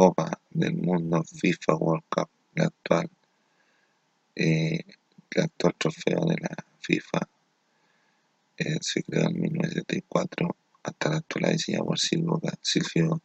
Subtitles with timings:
[0.00, 3.10] Copa del Mundo FIFA World Cup, la actual,
[4.34, 4.82] eh,
[5.30, 7.28] el actual trofeo de la FIFA
[8.56, 13.22] eh, se creó en 1974 hasta la actualidad diseñado por Silvio, Silvio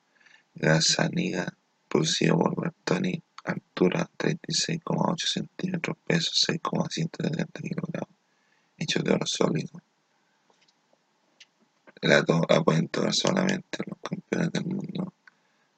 [0.53, 1.47] Gazzaniga,
[1.87, 8.09] producido por Bertoni, altura 36,8 centímetros, peso 6,170 kilogramos,
[8.77, 9.81] hecho de oro sólido.
[12.01, 12.17] La,
[12.49, 15.13] la pueden tomar solamente los campeones del mundo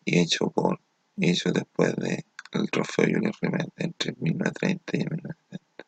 [0.03, 0.86] y hecho por
[1.17, 5.85] hecho después del el trofeo Julio Rimet entre 1930 y 1970.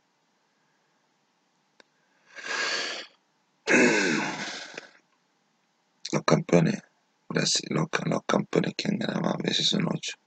[6.12, 6.81] Los campeones,
[7.27, 10.17] Brasil, los, los campeones que han ganado más veces son 8.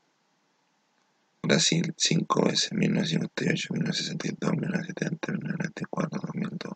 [1.42, 6.74] Brasil 5 veces, 1958, 1962, 1970, 1994, 2002.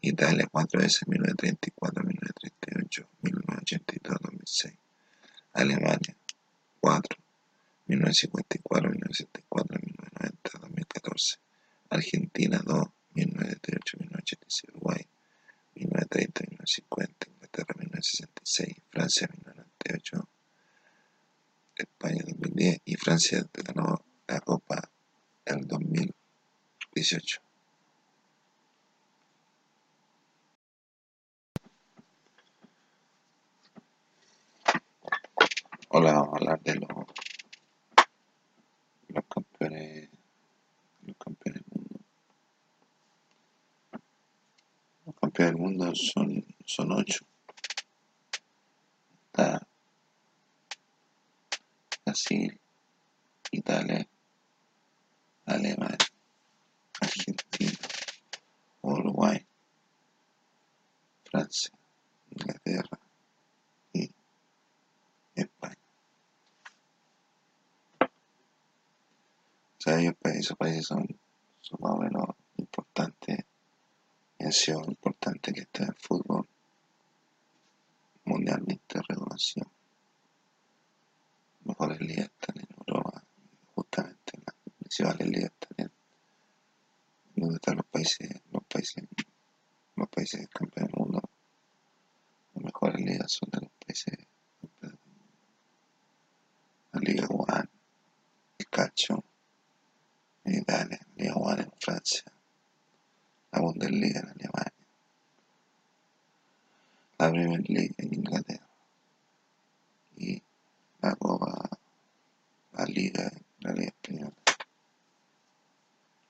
[0.00, 4.74] Italia 4 veces, 1934, 1938, 1982, 2006.
[5.52, 6.16] Alemania
[6.80, 7.21] 4,
[7.86, 11.38] 1954, 1974, 1990, 2014.
[11.90, 14.70] Argentina 2, 1938, 1986.
[14.74, 15.06] Uruguay
[15.74, 17.26] 1930, 1950.
[17.30, 18.76] Inglaterra 1966.
[18.90, 20.28] Francia 1998.
[21.76, 24.90] España 2010 y Francia ganó la Copa
[25.44, 27.40] el 2018.
[35.88, 36.88] Hola, vamos a hablar de los,
[39.12, 40.08] los campeones,
[41.06, 42.00] los campeones del mundo.
[45.04, 47.24] Los campeones del mundo son, son ocho.
[49.26, 49.66] Está
[52.04, 52.58] Brasil,
[53.50, 54.06] Italia,
[55.46, 55.98] Alemania,
[57.00, 57.78] Argentina,
[58.82, 59.46] Uruguay,
[61.24, 61.70] Francia,
[62.30, 62.98] Inglaterra
[63.92, 64.10] y
[65.34, 65.81] España.
[69.82, 71.06] Sea, ellos, esos países son,
[71.60, 72.24] son más o menos
[72.56, 73.44] importantes
[74.38, 76.46] y han sido que esté el fútbol
[78.24, 79.66] mundialmente reconocido.
[81.64, 83.24] Mejores ligas están en Europa,
[83.74, 85.92] justamente las principales ligas están en
[87.36, 89.04] donde están los países, los países,
[89.96, 91.22] los países campeones del mundo.
[92.54, 94.14] Las mejores ligas son de los países
[94.60, 95.24] campeones del mundo.
[96.92, 97.68] La Liga One,
[98.58, 99.24] el Calcio
[100.44, 102.24] en Italia, la Liga One en Francia,
[103.52, 104.72] la Bundesliga en Alemania,
[107.18, 108.68] la Premier League en Inglaterra
[110.16, 110.42] y
[111.00, 111.68] la Copa,
[112.72, 114.32] la Liga, la Liga Española.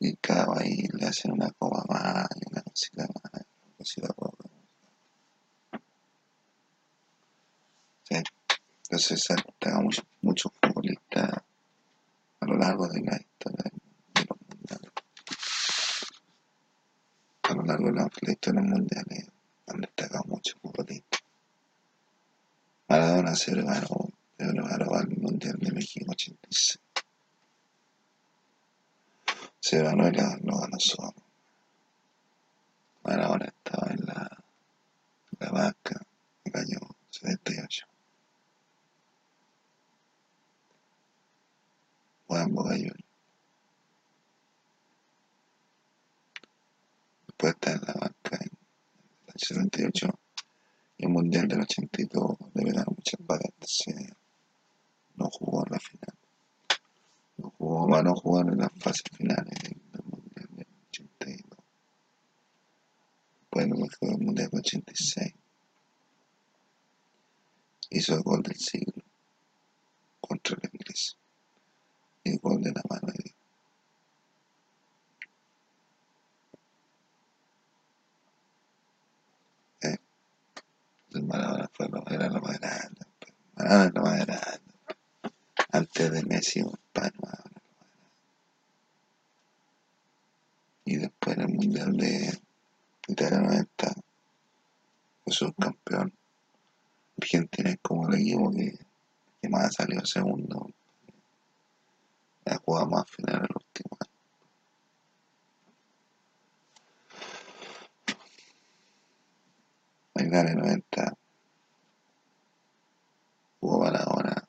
[0.05, 4.49] Y cada país le hacen una copa más y una cosita más, una cosita poca.
[8.09, 8.17] Sí.
[8.83, 11.31] Entonces se han muchos mucho futbolistas
[12.41, 13.71] a lo largo de la historia
[14.15, 14.93] de los mundiales.
[17.45, 19.29] A lo largo de la, la historia de los mundiales
[19.69, 21.21] han destacado muchos futbolistas.
[23.47, 24.09] Maradona se lo ganó,
[24.39, 26.79] se lo ganó al Mundial de México 86.
[29.61, 31.15] Se ganó y la- lo ganó solo.
[33.05, 34.45] Maradona estaba en la,
[35.33, 36.01] en la banca
[36.45, 36.79] el año
[37.11, 37.87] 78.
[42.27, 43.05] Juan Boca Juniors.
[47.27, 50.19] Después está en la banca en el año 78
[50.99, 54.13] y el Mundial del 82 le pegaron muchas balas, entonces
[55.17, 56.15] no jugó en la final.
[57.39, 61.59] No jugó, va, no jugó en las fases finales del, del Mundial del 82.
[63.41, 65.35] Después no jugó el Mundial del 86.
[67.91, 69.03] Hizo el gol del siglo
[70.21, 71.17] contra el inglés.
[72.25, 73.35] Y el gol de la mano de Dios.
[79.83, 79.99] Eh,
[81.15, 81.69] el Maradona
[82.41, 82.61] pues.
[83.57, 84.61] Maradona grande.
[85.71, 87.61] Antes de Messi, Maradona es lo más grande.
[90.85, 92.41] Y después en el Mundial de
[93.09, 93.95] Italia 90
[95.25, 96.13] fue subcampeón.
[97.21, 98.79] Argentina es como el equipo que,
[99.41, 100.69] que más ha salido segundo.
[102.47, 104.13] Ha jugado más final el último año.
[110.15, 111.17] En Italia 90
[113.61, 114.49] jugó Maradona.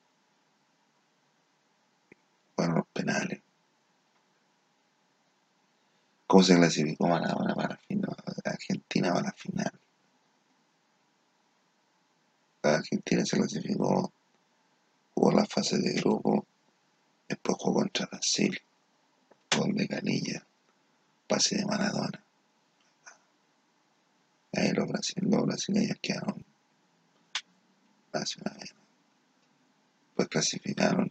[2.55, 3.41] Fueron los penales.
[6.43, 8.15] ¿Cómo se clasificó para la final?
[8.43, 9.71] Argentina para la final.
[12.63, 14.11] Argentina se clasificó,
[15.13, 16.45] jugó la fase de grupo,
[17.29, 18.59] después jugó contra Brasil,
[19.57, 20.45] gol de Canilla,
[21.29, 22.21] pase de Maradona.
[24.51, 26.45] Ahí los, brasileños, los quedaron
[28.11, 28.75] hace una vez.
[30.13, 31.09] Pues clasificaron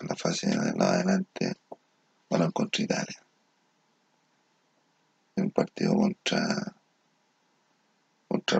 [0.00, 1.56] en la fase de adelante,
[2.30, 3.21] bueno, contra Italia.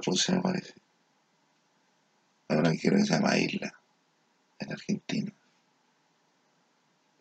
[0.02, 0.74] 14 me parece.
[2.48, 3.72] Ahora que creo que se llama Isla,
[4.58, 5.32] en Argentina.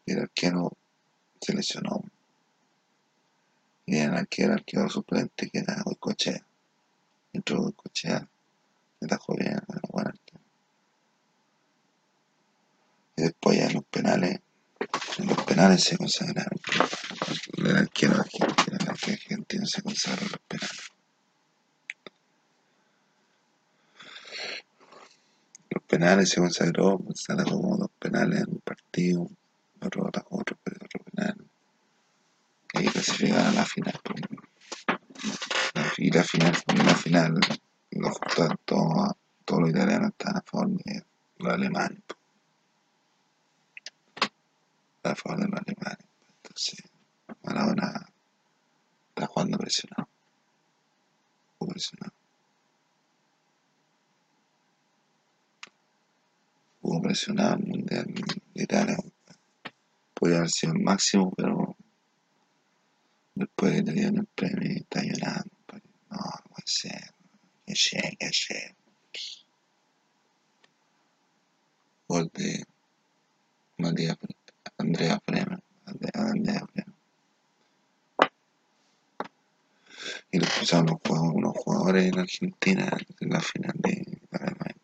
[0.06, 0.76] Y el arquero
[1.40, 2.04] se lesionó.
[3.86, 6.44] Y el arquero, el arquero suplente que era Goicochea.
[7.34, 8.28] Entró Goicochea,
[9.00, 10.42] que atajó bien, era buen arquero.
[13.16, 14.40] Y después ya en los penales,
[15.20, 16.60] en los penales se consagraron.
[17.58, 20.41] El arquero argentino, el arquero argentino se consagró
[26.12, 27.00] penales se consagró,
[27.30, 29.30] atajó como dos penales en un partido,
[29.82, 31.38] otro atajó otro, otro penal.
[32.74, 34.00] Y ahí clasificaron a la final.
[35.98, 37.40] Y la final, la final,
[37.92, 38.20] los,
[38.66, 39.16] todos
[39.46, 41.04] todo los italianos están a favor de
[41.38, 42.00] los alemanes.
[45.04, 46.06] A favor de los alemanes.
[46.44, 46.84] Entonces,
[47.44, 48.06] Maradona
[49.10, 50.10] está jugando presionado.
[51.60, 52.22] presionado.
[57.12, 58.06] El Mundial
[58.54, 58.98] de Italia.
[60.14, 61.76] Puede haber sido el máximo, pero
[63.36, 65.52] después que te dieron el premio está llorando.
[66.10, 67.14] No, no puede ser.
[67.66, 68.76] Que llegue, que llegue.
[72.08, 72.66] Gol de
[73.80, 74.40] Andrea Fremer.
[74.78, 75.64] Andrea Fremer.
[80.32, 84.76] Y lo pusieron unos jugadores en Argentina en la final de la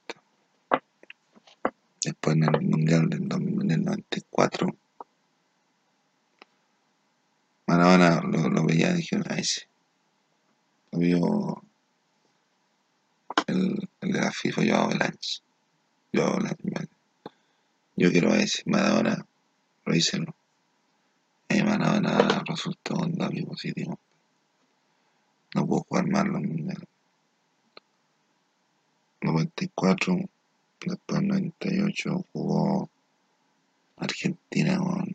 [2.04, 4.78] Después en el Mundial del, del 94
[7.68, 9.62] Maradona lo, lo veía y dije, ay sí.
[10.92, 11.64] Lo vio
[13.48, 15.42] el, el de la FIFA, yo Avalanche.
[16.14, 16.90] Yo Avalanche,
[17.98, 19.28] Yo quiero decir, Maradona,
[19.84, 20.34] lo hice, ¿no?
[21.50, 24.00] Y Maradona resultó un David positivo.
[25.56, 26.88] No pudo jugar más los mundiales.
[29.20, 30.16] 94,
[30.86, 32.90] después 98 jugó
[33.98, 35.14] Argentina con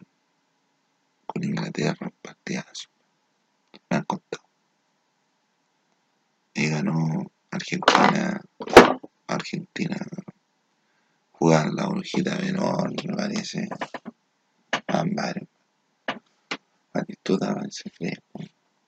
[1.32, 2.88] con Inglaterra partidas.
[3.88, 4.44] Me han contado.
[6.55, 8.41] Y ganó Argentina,
[9.27, 9.96] Argentina,
[11.32, 13.69] jugar la orejita menor, me parece.
[14.88, 15.49] Van varios.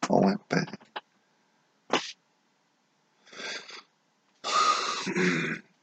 [0.08, 0.78] Buen padre.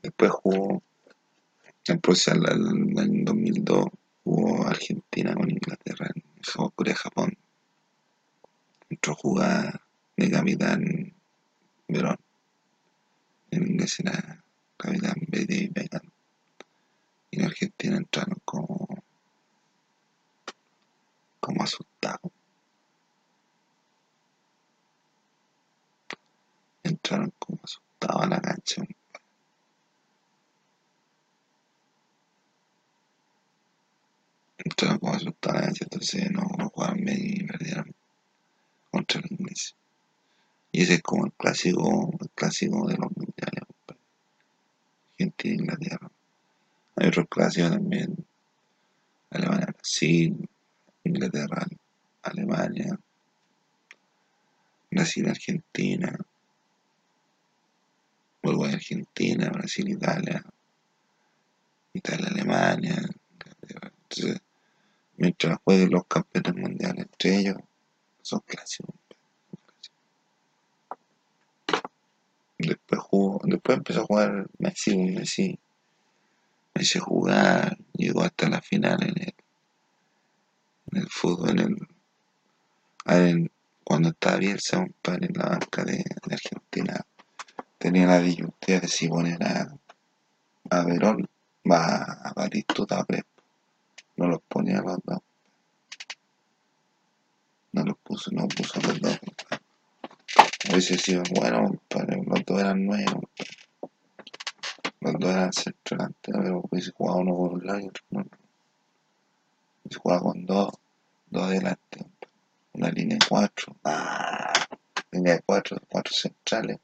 [0.01, 0.81] Después jugó
[3.25, 3.85] 2002
[4.23, 6.07] jugó Argentina con Inglaterra
[6.75, 7.37] Corea-Japón.
[8.89, 9.81] Entró jugada
[10.17, 11.13] de capitán
[11.87, 12.17] Verón.
[13.51, 14.43] En inglés era
[14.77, 15.69] capitán B.D.
[15.73, 16.09] Beckham.
[17.31, 18.87] Y en Argentina entraron como,
[21.39, 22.31] como asustados.
[26.83, 28.83] Entraron como asustados a la cancha.
[34.63, 37.93] Entonces, como sustancia, entonces no, no jugaban bien y perdieron
[38.89, 39.75] contra el inglés.
[40.71, 43.63] Y ese es como el clásico, el clásico de los mundiales,
[45.17, 46.11] Gente de Inglaterra.
[46.95, 48.25] Hay otros clásicos también.
[49.29, 50.49] Alemania, Brasil,
[51.03, 51.67] Inglaterra,
[52.23, 52.99] Alemania,
[54.89, 56.17] Brasil, Argentina,
[58.41, 60.43] Uruguay, Argentina, Brasil, Italia,
[62.03, 62.97] Alemania.
[64.09, 64.41] Entonces,
[65.41, 67.57] mientras jueguen los campeones mundiales entre ellos,
[68.21, 68.95] son clásicos.
[72.57, 75.59] Después jugó, después empezó a jugar Messi, Messi,
[76.75, 79.33] Messi a jugar, llegó hasta la final en el,
[80.91, 81.87] en el fútbol, en
[83.07, 83.51] el,
[83.83, 84.59] cuando estaba bien
[85.01, 87.03] padre en la banca de, Argentina,
[87.79, 89.75] tenía la disyuntiva de si poner a,
[90.69, 91.27] a Verón,
[91.69, 93.05] va a Batistuta a
[94.21, 95.19] no los ponía los dos.
[97.71, 99.19] No los puso, no puso los dos.
[100.69, 100.97] Hubiese
[101.35, 101.71] bueno,
[102.25, 103.23] los dos eran nuevos.
[104.99, 108.37] Los dos eran centro delantero, pero hubiese jugado uno por un lado y otro otro.
[109.83, 110.69] Hubiese jugado con dos,
[111.29, 112.05] dos adelante.
[112.73, 113.75] Una línea de cuatro.
[113.83, 114.53] Ah,
[115.11, 116.77] línea de cuatro, cuatro centrales.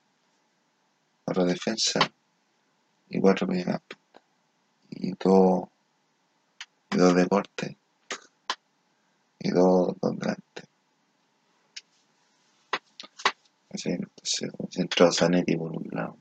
[1.24, 2.10] Cuatro defensas
[3.10, 4.22] y cuatro mediocampistas.
[4.90, 5.70] Y todo
[6.92, 7.78] y dos de corte
[9.40, 10.64] y dos, dos delante.
[13.70, 13.98] Así,
[14.98, 16.18] entró Zanetti por un lado.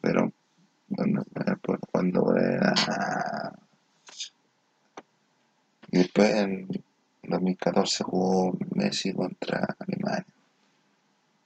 [0.00, 0.32] Pero
[0.86, 1.24] bueno,
[1.90, 2.30] cuando por
[5.90, 6.68] Y después en
[7.24, 10.26] 2014 jugó Messi contra Alemania.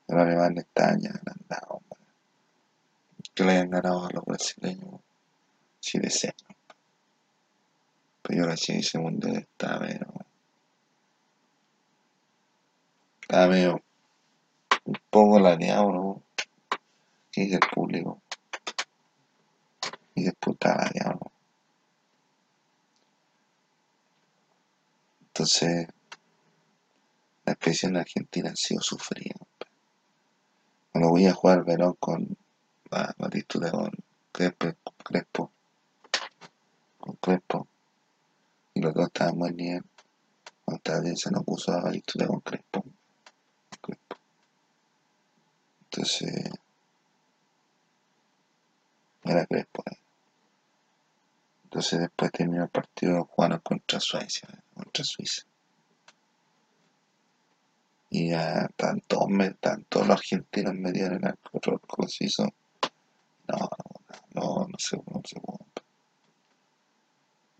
[0.07, 1.81] Pero Alemania está ya agrandado.
[3.35, 5.01] Que le hayan ganado a los brasileños.
[5.81, 6.35] Sí desean.
[8.21, 10.07] Pero yo la Chile segundo está medio.
[13.23, 13.83] Está medio
[14.91, 16.23] un poco laneado, ¿no?
[17.31, 18.21] ¿Qué el público?
[20.17, 21.33] Y después está laneado, ¿no?
[25.29, 25.87] Entonces,
[27.45, 29.37] la expresión argentina ha sido sufrida.
[30.91, 32.37] Cuando voy a jugar Verón con
[32.91, 33.93] Batistuta con
[34.33, 35.53] Crespo,
[36.99, 37.69] con Crespo,
[38.75, 39.85] y los dos estaban muy bien.
[41.03, 42.41] Bien se nos puso a Batistuta con.
[42.41, 42.85] Crespo.
[45.93, 46.51] Entonces,
[49.25, 49.83] era Crespo.
[49.91, 49.99] Eh.
[51.65, 55.43] Entonces después terminó el partido jugando contra Suecia, contra Suiza.
[58.11, 59.27] Y ya tanto,
[59.89, 62.45] todos los argentinos me dieron en el arco suizo.
[63.49, 65.67] No, no, no, no se no se pudo.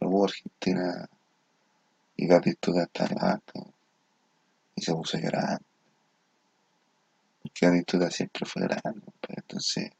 [0.01, 1.09] No Argentina
[2.17, 3.61] y Gatituda está en banca
[4.75, 5.70] y se puso a.
[7.43, 9.91] Gatituda siempre fue grande, entonces,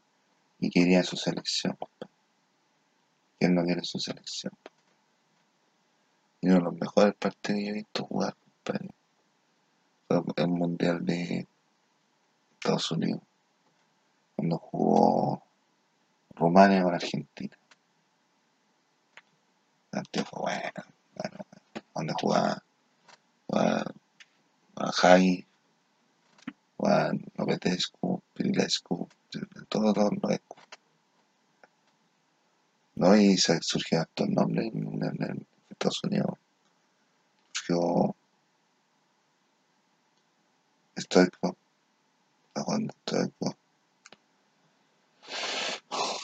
[0.59, 1.77] y quería su selección.
[3.39, 4.53] ¿Quién no quiere su selección?
[6.43, 8.95] Y uno de los mejores partidos que he visto jugar, compadre.
[10.09, 11.47] Fue el Mundial de
[12.55, 13.23] Estados Unidos.
[14.37, 15.43] Cuando jugó
[16.35, 17.57] Rumania con Argentina.
[19.93, 21.37] Antes fue bueno, bueno,
[21.95, 22.63] donde jugaba,
[23.47, 23.85] jugaba,
[24.75, 25.47] jugaba Jai,
[26.81, 29.09] jugaba Lopetescu, Pirilescu,
[29.69, 30.57] todo, todo Lopetescu.
[32.97, 33.17] ¿no?
[33.17, 36.39] Y se surgió estos nombres en, en, en, Estados Unidos.
[37.53, 38.15] Surgió
[40.99, 41.57] Stoico,
[42.49, 43.57] está jugando Stoico.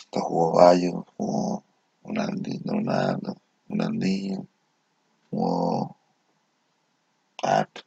[0.04, 1.64] Está jugó Bayo, jugó
[2.04, 3.36] Ronaldinho, Ronaldo,
[3.68, 4.46] Ronaldinho,
[5.30, 5.96] jugó
[7.42, 7.85] Art.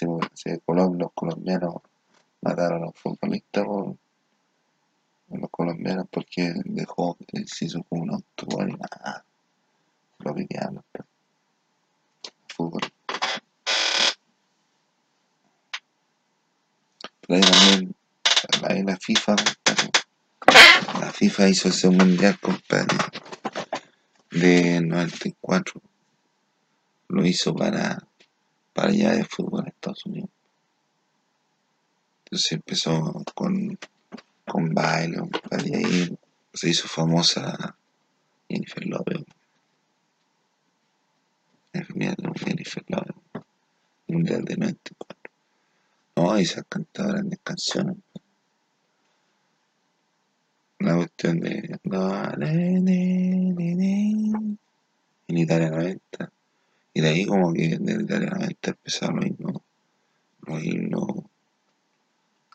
[0.00, 1.74] Sí, sí, los colombianos
[2.40, 3.66] mataron a los futbolistas
[5.28, 9.26] los colombianos porque dejó, se hizo como un auto y nada,
[10.20, 10.82] lo pitearon,
[12.48, 12.80] fútbol.
[17.20, 17.94] Pero ahí también,
[18.66, 19.36] ahí la FIFA,
[20.98, 22.96] la FIFA hizo ese mundial, compadre,
[24.30, 25.78] de 94,
[27.08, 28.02] lo hizo para,
[28.72, 30.30] para allá de fútbol en Estados Unidos.
[32.24, 33.78] Entonces empezó con
[34.50, 35.18] con baile,
[35.64, 36.18] y ahí
[36.52, 37.76] se hizo famosa
[38.48, 39.22] Jennifer Lopez.
[41.72, 43.14] Jennifer Lopez,
[44.08, 45.16] Mundial de 94.
[46.16, 47.96] No, y se han cantado grandes canciones.
[50.80, 51.78] Una cuestión de.
[55.28, 56.32] En Italia 90.
[56.92, 59.62] Y de ahí, como que de Italia 90 empezaron los himnos.
[60.42, 61.06] Los himnos.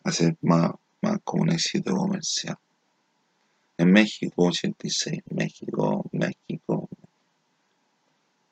[0.04, 2.58] A ser más más como un éxito comercial.
[3.78, 6.88] En México 86, México, México.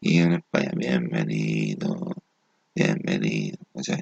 [0.01, 2.15] Y en España, bienvenido,
[2.75, 3.59] bienvenido.
[3.73, 3.99] O sea,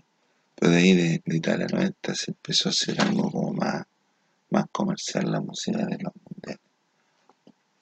[0.57, 3.85] pero de ahí de, de, Italia 90 se empezó a hacer algo como más,
[4.51, 6.61] más comercial la música de los mundiales.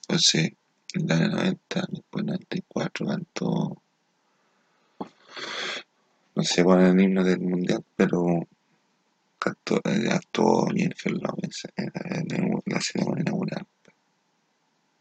[0.02, 0.52] Entonces,
[0.94, 3.82] en Italia 90, después 94 cantó,
[6.34, 8.46] no sé cuál es el himno del mundial, pero
[9.40, 9.80] actuó,
[10.10, 13.66] actuó Jennifer Lawrence en, en, la ceremonia inaugural.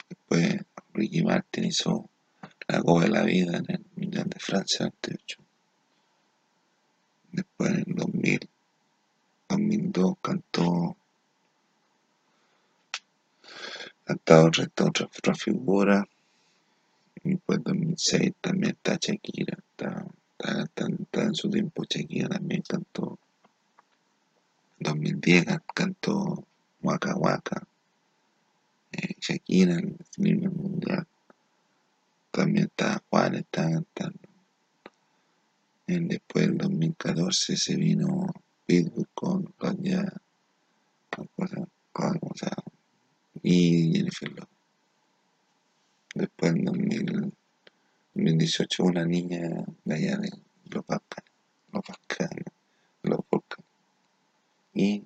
[0.10, 2.10] Después Ricky Martin hizo
[2.67, 5.38] la Copa de la Vida en el Mundial de Francia 98.
[7.31, 8.50] Después en el 2000,
[9.50, 10.98] 2002 cantó
[14.03, 14.50] cantado
[14.86, 16.08] otra figura.
[17.24, 19.58] Y después en 2006 también está Shakira.
[19.58, 20.05] Está,
[20.41, 23.19] en su tiempo Shakira también cantó
[24.79, 26.48] 2010 cantó
[26.81, 27.67] Waka Waka,
[28.93, 31.05] eh, Shakira en el mismo mundial.
[32.31, 34.19] También está Juan, está cantando.
[35.88, 38.27] Después del 2014 se vino
[38.65, 40.13] Pitbull con Claudia,
[43.41, 44.58] y Jennifer Lopez.
[46.15, 47.34] Después en
[48.13, 50.29] 2018 una niña de allá de
[50.65, 51.31] los Balcanes,
[51.71, 52.45] los Balcanes,
[53.03, 53.65] los Balcanes.
[54.73, 55.03] Y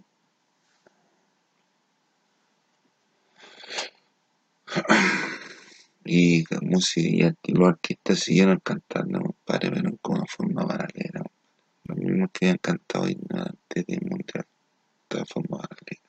[6.05, 11.23] y música y los artistas siguieron cantando, compadre, pero en como forma paralela.
[11.85, 14.45] Los mismos que habían cantado antes del mundial,
[15.09, 16.01] de forma paralela.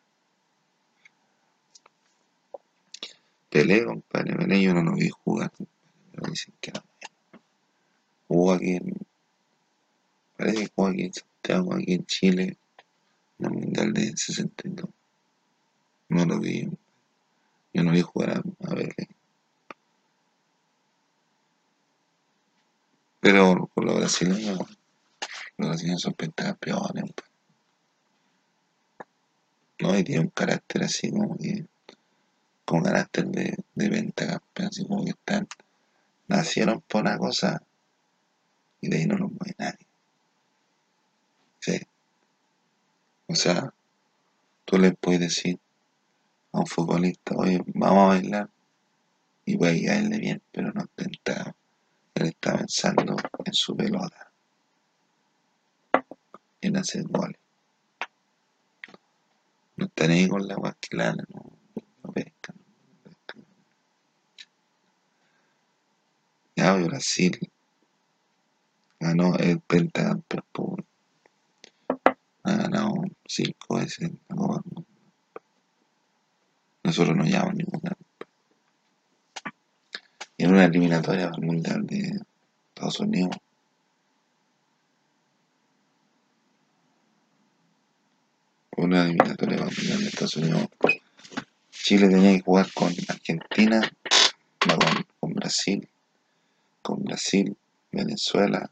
[3.50, 5.52] Pelé, compadre, Pelé yo no lo vi jugar,
[6.14, 6.54] pero dicen.
[8.28, 8.78] Jugó aquí
[10.36, 12.58] parece que jugó aquí en Santiago, aquí en Chile,
[13.38, 14.88] en el mundial de 62.
[16.08, 16.68] No lo vi,
[17.72, 18.94] yo no vi jugar a, a Pelé.
[23.20, 24.58] Pero por los brasileños,
[25.56, 27.30] los brasileños son pentacampeones, pues.
[29.80, 29.98] ¿no?
[29.98, 31.66] Y tiene un carácter así como que,
[32.64, 35.48] con carácter de, de pentacampeón, así como que están,
[36.28, 37.62] nacieron por una cosa
[38.80, 39.86] y de ahí no los mueve nadie.
[41.60, 41.80] Sí.
[43.26, 43.72] O sea,
[44.64, 45.58] tú le puedes decir
[46.52, 48.50] a un futbolista, oye, vamos a bailar,
[49.46, 51.54] y va a irle bien, pero no está
[52.14, 54.30] él está pensando en su pelota,
[56.60, 57.38] en hacer goles.
[59.76, 61.50] No ahí con la guasquilana, no,
[62.04, 63.38] no pesca, no pesca.
[66.64, 67.38] Ya Brasil.
[68.98, 70.86] Ganó el pentacampeón,
[72.42, 72.94] ha ganado
[73.26, 74.10] cinco veces.
[76.82, 77.92] Nosotros no llevamos ninguna.
[80.38, 82.18] Y en una eliminatoria el Mundial de
[82.68, 83.36] Estados Unidos,
[88.78, 90.68] una eliminatoria el Mundial de Estados Unidos,
[91.70, 93.82] Chile tenía que jugar con Argentina,
[95.20, 95.86] con Brasil,
[96.84, 97.56] con Brasil,
[97.90, 98.70] Venezuela,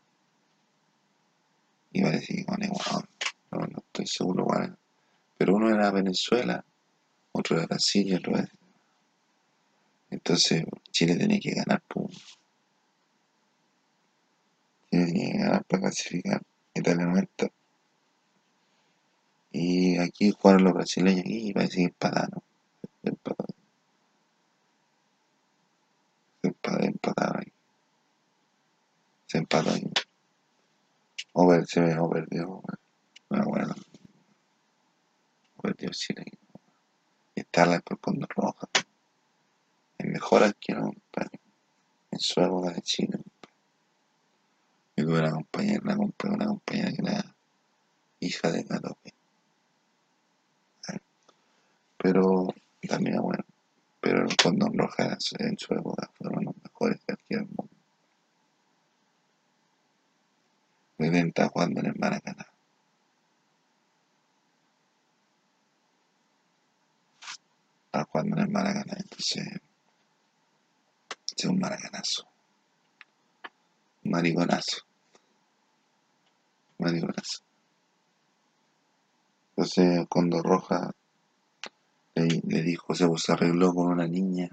[1.92, 3.09] y parece que con Ecuador,
[3.51, 4.77] no, estoy seguro cuál.
[5.38, 6.62] Pero uno era Venezuela,
[7.33, 8.48] otro era Brasil y otro era...
[10.11, 12.09] Entonces Chile tenía que ganar, pum.
[14.90, 16.42] Chile tenía que ganar para clasificar
[16.75, 17.51] eternamente.
[19.53, 22.42] Y aquí jugaron los brasileños y parece que empataron.
[23.03, 23.57] Empataron.
[26.42, 27.52] Empataron, ahí.
[29.33, 29.90] Se empató ahí.
[31.33, 32.61] Over, se me perdió.
[33.31, 33.75] Bueno, bueno.
[35.62, 36.27] Perdió Chile.
[37.35, 38.68] Y está la Condor Roja.
[39.97, 41.40] El mejor arquero, compadre.
[42.11, 43.18] En su época de Chile.
[44.99, 47.37] Yo tuve una compañera, una compañera, una compañera que era
[48.21, 49.14] hija de Catope.
[51.97, 52.55] Pero
[52.87, 53.47] también bueno.
[53.99, 57.82] Pero el Condor Roja en su época fueron los mejores arqueros del mundo.
[61.03, 62.47] Deben estar jugando en el Maracaná.
[67.87, 69.61] Está jugando en el Maracaná, entonces
[71.37, 72.29] es un maracanazo.
[74.05, 74.79] Un mariconazo.
[76.79, 77.43] Un mariconazo.
[79.51, 80.93] Entonces Condor Roja
[82.15, 84.49] le, dijo, se, se arregló con una niña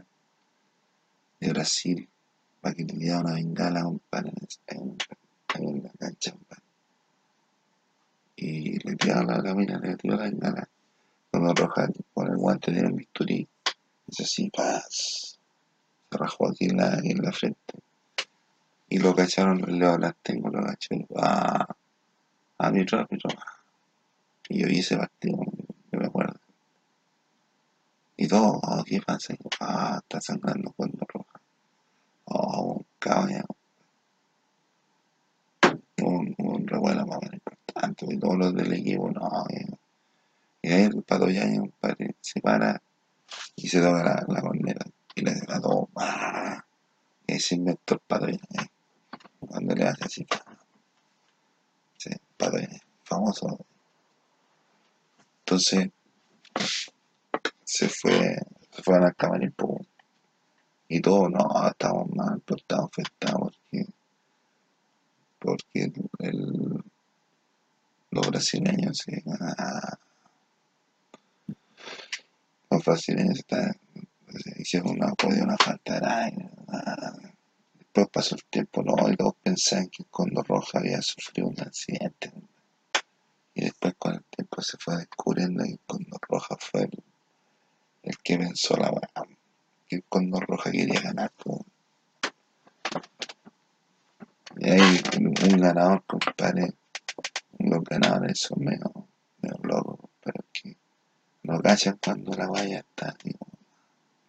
[1.40, 2.10] de Brasil
[2.62, 4.32] para que le diera una bengala compadre,
[4.68, 4.98] en,
[5.56, 6.64] en, en la cancha compadre.
[8.60, 10.68] Y le tiraba la camina, le tiró la bengala
[11.32, 13.48] cuando Roja con el guante de un bisturí
[14.08, 15.40] hizo así, paz
[16.10, 17.74] se rajó aquí en la, en la frente
[18.90, 21.68] y lo cacharon leo las tengo, lo caché y ah,
[22.58, 23.30] árbitro, árbitro
[24.50, 25.38] y yo vi ese partido,
[25.92, 26.40] yo me acuerdo
[28.18, 29.34] y todo, oh, ¿qué pasa?
[29.62, 31.40] Ah, está sangrando cuando roja
[32.26, 33.46] oh, un caballo
[36.02, 40.84] un, un revuelo más o menos importante y todos los del equipo, no, y, ahí
[40.84, 41.46] el pato ya
[42.22, 42.82] se para
[43.56, 46.64] y se toca la, la corneta y le da todo, ¡ah!
[47.28, 48.68] y ahí se inventó ¿eh?
[49.40, 50.28] cuando le hace así,
[51.98, 52.10] sí,
[53.04, 53.66] famoso.
[55.40, 55.90] Entonces,
[57.64, 58.38] se fue,
[58.72, 59.80] se fueron al camarín, pum,
[60.88, 63.86] y todo, no, estábamos mal, pero estábamos afectados porque,
[65.40, 66.84] porque el, el-
[68.12, 69.98] los brasileños, sí, ah,
[72.72, 73.76] los brasileños están,
[74.38, 77.18] se hicieron una, podía una falta de aire, ah.
[77.80, 82.32] Después pasó el tiempo, no, y todos pensaban que Condor Roja había sufrido un accidente.
[83.56, 87.04] Y después con el tiempo se fue descubriendo que Condor Roja fue el,
[88.04, 89.28] el que pensó la weá.
[89.88, 91.32] que el Condor Roja quería ganar.
[94.60, 96.74] Y hay un ganador, compadre.
[97.58, 99.08] Los ganadores son medio,
[99.42, 100.78] medio locos, pero que
[101.70, 103.46] cachan cuando la vaya está, digo,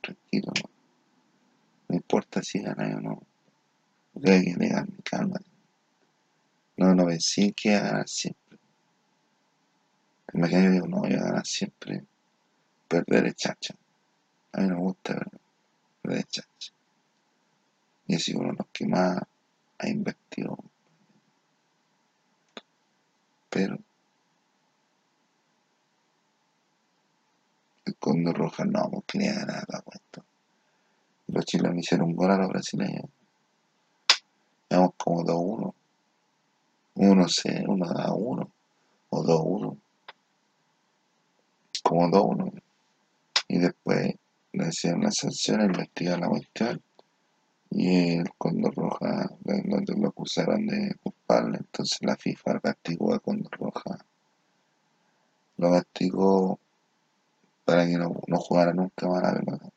[0.03, 0.53] tranquilo,
[1.89, 3.23] no, importa si gana o no.
[4.27, 5.41] Hay que negar mi calma.
[6.77, 8.59] No, no pensé que iba a ganar siempre.
[10.35, 12.05] Imagínate, digo, no, voy a ganar siempre.
[12.87, 13.75] Perder es chacha.
[14.53, 15.27] A mí no me gusta
[16.03, 16.73] perder es chacha.
[18.07, 19.19] Y es uno de los que más
[19.79, 20.59] ha invertido.
[23.49, 23.79] Pero
[27.90, 29.85] el Condor Roja no, porque ni ganar la.
[31.29, 33.05] Los chilenos hicieron un gol a los brasileños.
[34.69, 35.75] Llevamos como 2-1.
[36.97, 38.51] 1-0, 1-1
[39.11, 39.79] o 2-1.
[41.85, 42.63] Como 2-1.
[43.47, 44.15] Y después
[44.53, 46.83] le hicieron la sanción, investigaron la cuestión
[47.71, 53.57] y el Condor Roja, donde lo acusaron de culpable, entonces la FIFA castigó a Condor
[53.59, 54.05] Roja,
[55.57, 56.59] lo castigó
[57.71, 59.69] para que no, no jugara nunca más la pelota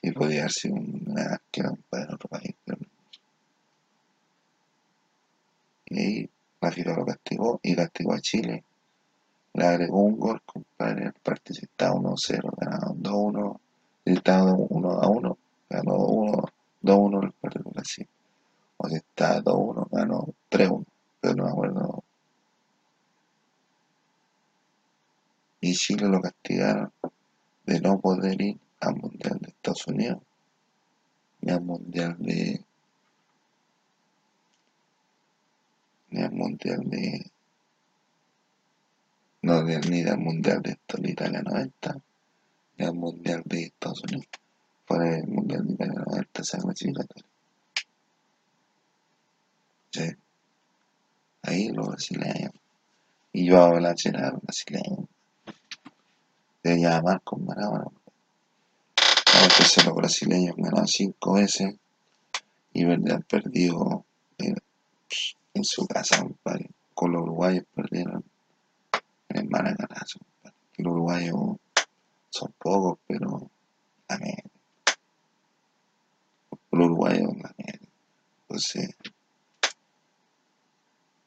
[0.00, 2.54] y podía haber sido un arquero para otro país.
[5.86, 8.62] Y ahí la FIFA lo castigó y castigó a Chile.
[9.54, 13.60] Le agregó un gol, compadre, el partido estaba 1-0, ganaron 2-1,
[14.04, 15.36] estaba 1-1,
[15.68, 16.44] ganó 1
[16.80, 18.08] 2-1 el partido Brasil.
[18.76, 20.84] O si está 2-1, ganó 3-1,
[21.20, 22.04] pero no me acuerdo.
[25.60, 26.92] Y Chile lo castigaron
[27.66, 30.22] de no poder ir al Mundial de Estados Unidos,
[31.40, 32.64] ni al Mundial de.
[36.10, 37.30] ni al Mundial de.
[39.42, 40.78] no, de, ni del Mundial de
[41.10, 41.96] Italia 90,
[42.78, 44.40] ni al Mundial de Estados Unidos
[44.90, 47.24] para el Mundial de Italia 90 se clasificatoria.
[49.92, 50.10] Sí.
[51.42, 52.52] Ahí los brasileños.
[53.32, 55.06] Y yo hablo la chela brasileño.
[56.62, 57.90] De llamar con Maradona.
[59.42, 61.74] Entonces los brasileños ganaron cinco veces
[62.72, 64.04] y han perdido
[64.38, 66.70] en, su casa, compadre.
[66.94, 68.24] Con los uruguayos perdieron
[69.28, 70.20] en el Maracanazo.
[70.76, 71.56] Los uruguayos
[72.30, 73.50] son pocos, pero
[74.06, 74.38] también
[76.70, 77.32] los uruguayos
[78.42, 78.94] Entonces,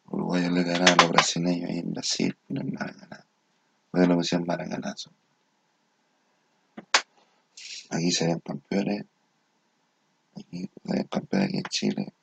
[0.06, 3.26] los uruguayos le ganaron a los brasileños ahí en Brasil, en el Maracaná.
[3.91, 5.12] Lo decían Maracanazo.
[7.93, 9.06] Aquí se ven campeones.
[10.36, 12.13] Aquí se ven campeones aquí en Chile.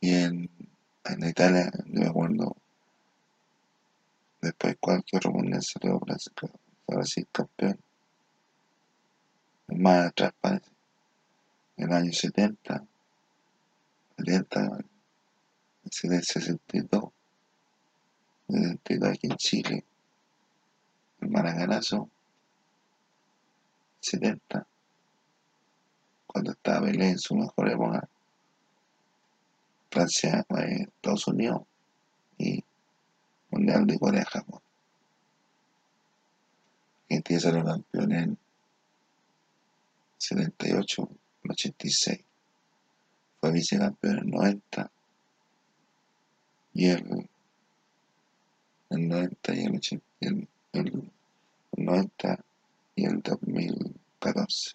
[0.00, 0.50] Y en,
[1.04, 2.56] en Italia, yo me acuerdo,
[4.40, 6.32] después cualquier mundial salió Brasil,
[6.86, 7.80] Brasil campeón
[9.68, 10.70] más atrás parece,
[11.76, 12.86] en el año 70,
[14.16, 14.78] 70,
[15.90, 17.10] 62,
[18.48, 19.84] 72 aquí en Chile,
[21.20, 22.10] el Maracanazo,
[24.00, 24.66] 70,
[26.26, 28.08] cuando estaba Belén en su mejor época,
[29.90, 31.62] Francia, eh, Estados Unidos
[32.36, 32.62] y
[33.50, 34.60] Mundial de Corea-Japón.
[37.10, 38.38] Argentina salió campeón en
[40.18, 41.08] 78,
[41.48, 42.20] 86.
[43.40, 44.90] Fue vicecampeón en el 90
[46.74, 47.28] y el,
[48.90, 51.12] el 90 y el, 80, el, el
[51.76, 52.44] 90
[52.98, 54.74] y el 2014.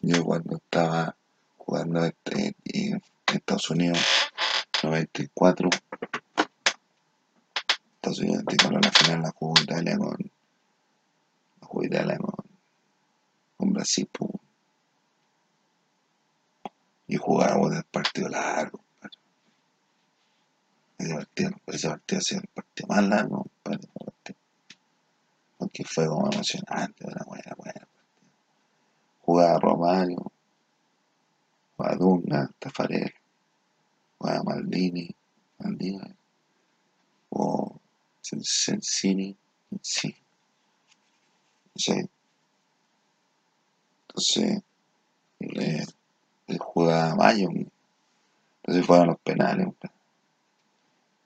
[0.00, 1.16] yo cuando estaba
[1.56, 3.98] jugando en Estados Unidos
[4.82, 5.70] 94.
[7.94, 10.16] Estados Unidos ganó la final la jugó Italia con.
[11.60, 12.34] La jugó Italia con.
[13.56, 14.08] con Brasil.
[17.08, 18.80] Y jugábamos el partido largo.
[20.98, 23.46] Ese partido, ese partido ha sido el partido más largo.
[25.58, 27.88] Porque fue como emocionante, era buena, buena.
[29.22, 30.32] Jugaba Romario,
[31.76, 33.12] jugaba Dunga, Tafarel
[34.18, 35.08] o Maldini,
[35.58, 36.14] Maldini
[37.30, 37.80] o
[38.22, 39.36] Sensini,
[39.80, 40.14] sí.
[41.76, 42.08] sí.
[44.08, 44.62] Entonces,
[45.38, 45.84] le,
[46.46, 49.68] le jugaba Mayo, entonces fueron los penales,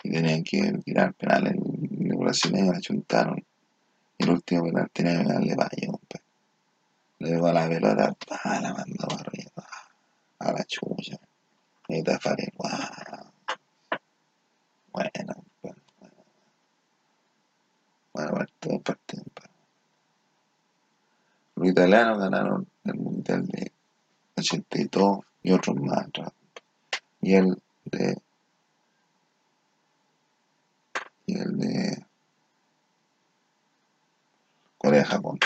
[0.02, 3.44] y tenían que tirar penales, los brasileños la chuntaron,
[4.18, 6.00] el último penal tenía que darle Mayo,
[7.20, 9.66] le a la pelota, la mandó arriba,
[10.38, 11.18] a la chucha.
[11.88, 12.68] Y Tafarel, wow.
[14.92, 15.10] Bueno,
[15.60, 16.14] bueno, bueno.
[18.14, 19.24] Bueno, partido, partido.
[21.56, 23.72] Los italianos ganaron el mundial de
[24.40, 26.32] 82 y otros más atrás.
[27.20, 28.16] Y el de.
[31.26, 32.06] Y el de.
[34.78, 35.38] Corea-Japón.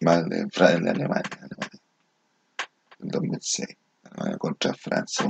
[0.00, 1.48] Más de, de Alemania.
[3.00, 3.68] El 2006.
[4.04, 5.26] Alemania contra Francia.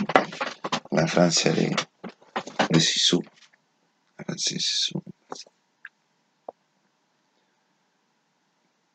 [0.90, 1.74] La Francia de,
[2.70, 3.20] de Sisu.
[4.16, 5.02] La Francia de Sisu.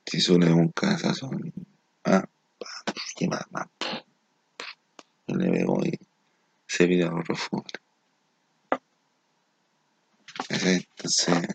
[0.05, 1.29] Sisu dio un cabezazo.
[2.05, 2.23] Ah,
[3.51, 3.67] más.
[5.27, 5.99] Y le pegó y
[6.67, 7.63] se a los fútbol.
[10.49, 11.47] Entonces,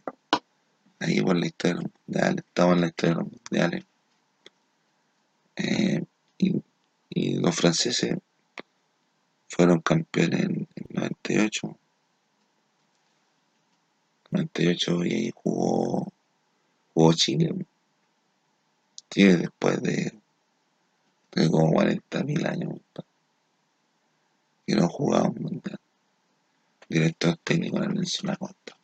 [1.01, 3.85] ahí por la historia de los mundiales, estamos en la historia de los mundiales.
[5.57, 6.05] Eh,
[6.39, 6.63] y,
[7.11, 8.17] y, los franceses
[9.49, 11.77] fueron campeones en el 98.
[14.31, 16.13] 98 y ahí jugó,
[16.95, 17.67] jugó Chile.
[19.11, 20.13] Chile después de,
[21.39, 22.81] de como 40.000 años
[24.67, 25.79] que no jugaba un mundial.
[26.89, 28.77] Director técnico era Nelson Acosta.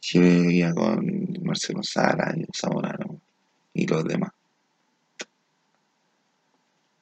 [0.00, 3.20] Chile vivía con Marcelo Sala y Zamorano
[3.74, 4.32] y los demás.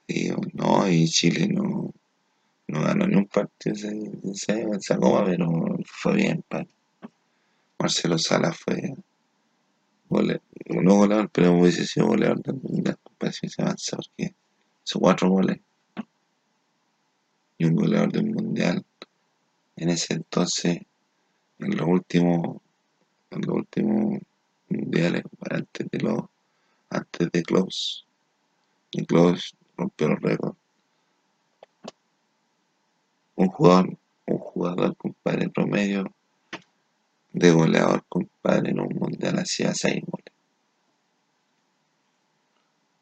[0.08, 1.92] Y, no, y Chile no,
[2.68, 3.88] no ganó ni un partido se,
[4.74, 6.44] esa pero fue bien.
[7.78, 8.94] Marcelo Sala fue
[10.08, 14.34] goleador, no goleador, pero hubiese sido goleador del mundial, se avanza porque
[14.84, 15.58] hizo cuatro goles
[17.58, 18.84] y un goleador del mundial.
[19.76, 20.78] En ese entonces
[21.58, 22.60] en los últimos
[23.30, 24.20] en los últimos
[24.68, 26.24] mundiales antes de los
[26.90, 28.06] antes de Klaus
[28.92, 30.56] y Klaus rompió los récords.
[33.34, 36.04] Un jugador un jugador compadre promedio
[37.32, 40.36] de goleador compadre en un mundial hacía 6 goles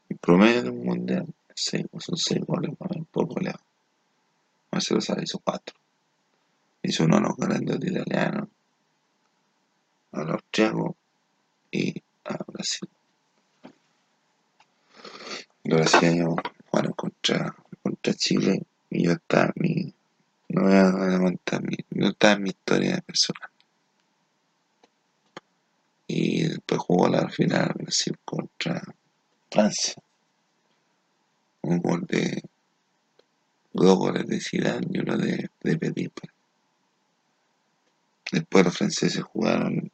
[0.09, 2.71] el promedio mundial seis, son 6 goles
[3.11, 3.61] por goleador
[4.71, 5.77] Marcelo Sala hizo 4
[6.83, 8.49] hizo uno a los grandes italianos
[10.13, 10.97] a los austriacos
[11.71, 12.89] y a Brasil.
[15.65, 16.35] Los brasileños
[16.71, 19.93] jugaron contra, contra Chile y yo estaba mi.
[20.49, 21.77] No voy a contar mi.
[21.91, 23.51] No estaba mi historia personal.
[26.07, 28.83] Y después jugó la final Brasil contra
[29.51, 29.95] Francia.
[31.65, 32.43] Un gol de.
[33.73, 36.13] Dos goles de Zidane y uno de, de Petit.
[38.31, 39.91] Después los franceses jugaron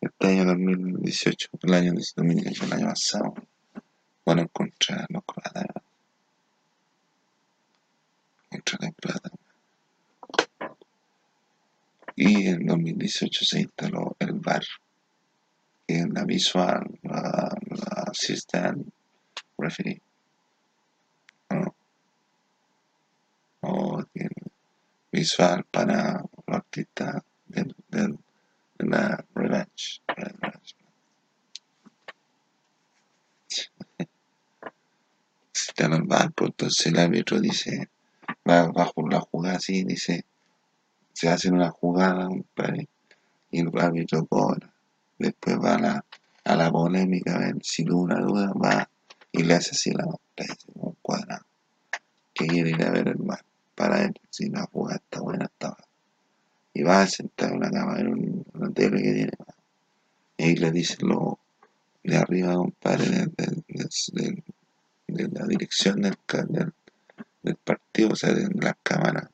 [0.00, 3.34] este año 2018, el año 2018, el año pasado,
[4.24, 5.66] bueno, contra los croatas.
[8.48, 9.32] Contra los croatas.
[12.16, 14.64] Y en 2018 se instaló el VAR,
[15.86, 18.74] que es la visual, la, la
[19.58, 20.00] referee.
[23.70, 24.02] O
[25.12, 28.18] visual para los artistas del, del
[28.78, 30.02] la revanche.
[35.52, 37.88] Si está en el bar, pues entonces el árbitro dice,
[38.48, 40.24] va bajo la jugada así, dice,
[41.12, 42.28] se hace una jugada,
[43.50, 44.72] y el árbitro cobra.
[45.18, 46.04] Después va a la,
[46.44, 48.88] a la polémica, a ver si una duda, va
[49.32, 50.04] y le hace así la
[50.74, 51.44] un cuadrado.
[52.32, 53.44] Que quiere ir a ver el mar
[53.78, 55.76] para ver si la jugada está buena, está
[56.74, 59.32] y va a sentar en la cama en una tele que tiene.
[60.36, 61.38] Y ahí le dicen lo
[62.02, 64.42] de arriba, compadre, de, de,
[65.08, 66.16] de, la dirección del,
[66.48, 66.72] del,
[67.42, 69.28] del, partido, o sea, de las cámaras.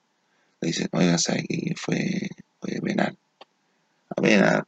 [0.60, 2.28] Le dicen, oiga, ¿sabe que fue,
[2.60, 3.18] fue penal?
[4.10, 4.62] Apenas.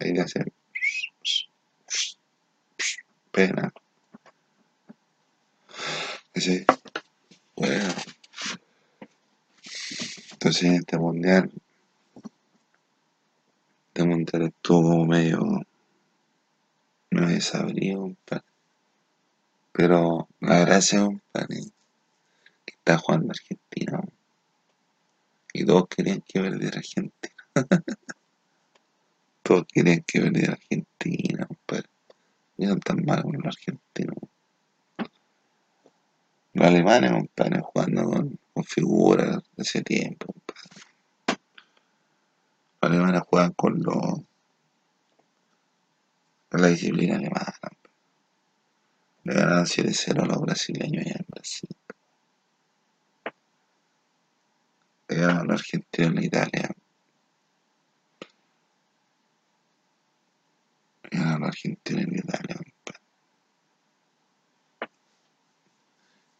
[0.00, 0.52] Ahí le hacen
[3.30, 3.72] penal.
[6.34, 6.66] Dice,
[7.56, 7.94] bueno.
[10.32, 11.50] Entonces este mundial,
[13.88, 15.40] este mundial estuvo como medio,
[17.10, 18.44] no desabrido, compadre.
[19.72, 21.60] Pero la gracia, compadre,
[22.64, 24.00] que está jugando Argentina.
[25.52, 27.34] Y todos querían que perdiera Argentina.
[29.42, 31.88] todos querían que perdiera Argentina, compadre.
[32.58, 34.16] Y son tan malos los argentinos.
[36.56, 40.34] Los alemanes, compadre, jugando con con figuras de ese tiempo.
[42.80, 44.22] Los alemanes juegan con los
[46.52, 47.52] la disciplina alemana.
[49.24, 51.76] Le ganaron 7-0 a los brasileños allá en Brasil.
[55.08, 56.70] Le ganaron a la Argentina en Italia.
[61.02, 62.56] Le ganaron a la Argentina en Italia.
[62.56, 63.06] compadre.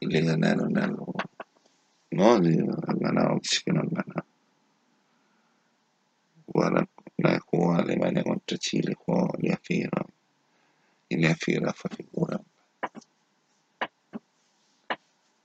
[0.00, 1.08] Y le ganaron a los...
[2.10, 4.26] No, han ganado, que no han ganado.
[6.46, 10.06] Jugaron, vez jugó Alemania contra Chile, jugó Lea Figueroa.
[11.08, 12.40] Y Lea Figueroa fue figura.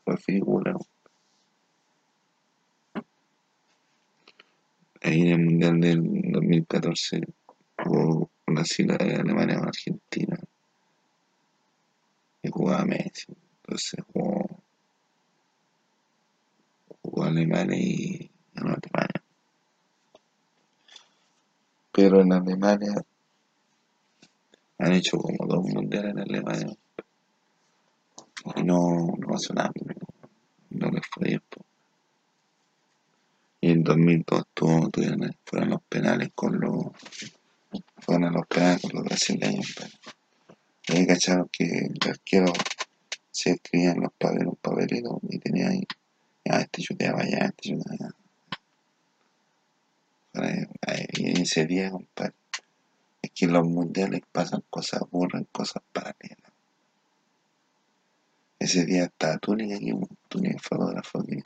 [0.05, 0.75] Fue figura.
[5.01, 7.21] Ahí en el Mundial del 2014
[7.83, 10.37] jugó Brasil, Alemania con Argentina.
[12.43, 13.33] Y jugaba Messi.
[13.71, 14.45] Entonces jugó,
[17.01, 19.23] jugó Alemania y Alemania.
[21.93, 22.95] Pero en Alemania
[24.77, 26.75] han hecho como dos mundiales en Alemania
[28.57, 29.71] y no, no pasó nada,
[30.71, 31.41] no, les fue bien.
[33.61, 36.87] Y en 2002 tuvo, tuvieron- fueron los penales con los
[38.01, 39.75] fueron los penales con los brasileños.
[40.85, 42.51] pero ahí cacharon que el arquero
[43.31, 45.87] se escribía en los papeles, un papelito y tenía ahí,
[46.45, 48.15] ya este chuteaba allá, este chuteaba allá.
[51.13, 52.33] Y ese día, compadre,
[53.21, 56.51] es que en los mundiales pasan cosas, ocurren cosas paralelas.
[58.59, 61.41] Ese día estaba Túnica aquí, un Túnica fotógrafo que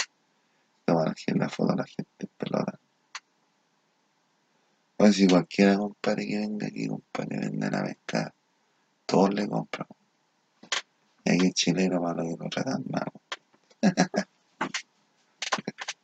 [0.80, 2.80] estaba haciendo la foto a la gente en pelota.
[4.98, 8.34] O si cualquiera, compadre, que venga aquí, compadre, venden a pescar,
[9.06, 9.88] todos le compran.
[11.26, 13.12] Y aquí el chileno para lo que lo tratan mal.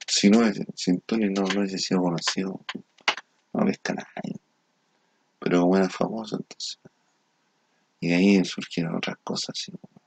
[0.07, 2.60] Si no, es- si Túnica no, no hubiese sido conocido,
[3.53, 4.39] no pesca nadie.
[5.39, 6.79] Pero como era famoso, entonces.
[8.01, 10.01] Y de ahí surgieron otras cosas, así como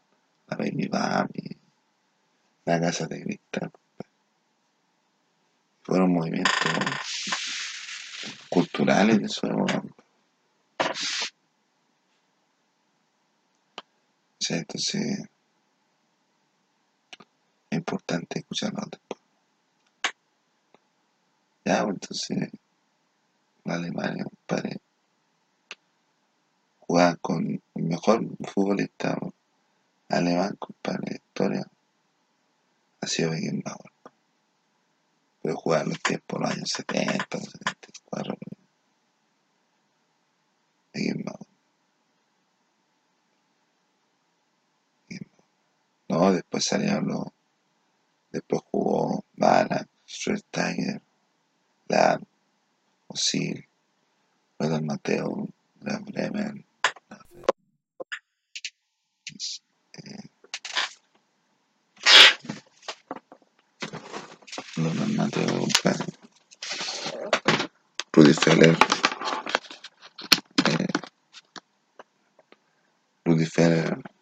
[0.49, 1.57] la Baby Baby,
[2.67, 3.71] la Casa de Cristal.
[5.83, 6.53] Fueron movimientos
[8.49, 9.83] culturales de su época.
[14.45, 15.21] Sea, entonces
[17.71, 19.21] es importante escucharlo después.
[21.65, 22.51] Ya, entonces
[23.65, 24.77] la Alemania, compadre,
[26.81, 29.17] jugaba con el mejor futbolista
[30.11, 31.67] alemán, compadre, de historia,
[33.01, 33.93] ha sido Beckenbauer.
[35.43, 38.37] Pero jugaba los tiempos, los años 70, los 74,
[40.93, 41.54] Beckenbauer.
[46.15, 47.27] No, después salieron los.
[48.31, 51.03] Después jugó Ballack, Schweinsteiger,
[51.89, 52.23] Lahm,
[53.09, 53.67] Osil,
[54.61, 55.49] Lothar Mateo,
[55.81, 56.65] Graf Bremen,
[64.77, 66.13] Lothar Mateo, compadre.
[68.13, 68.77] Rudi Feller,
[70.67, 70.87] eh,
[73.25, 74.14] Rudi Feller,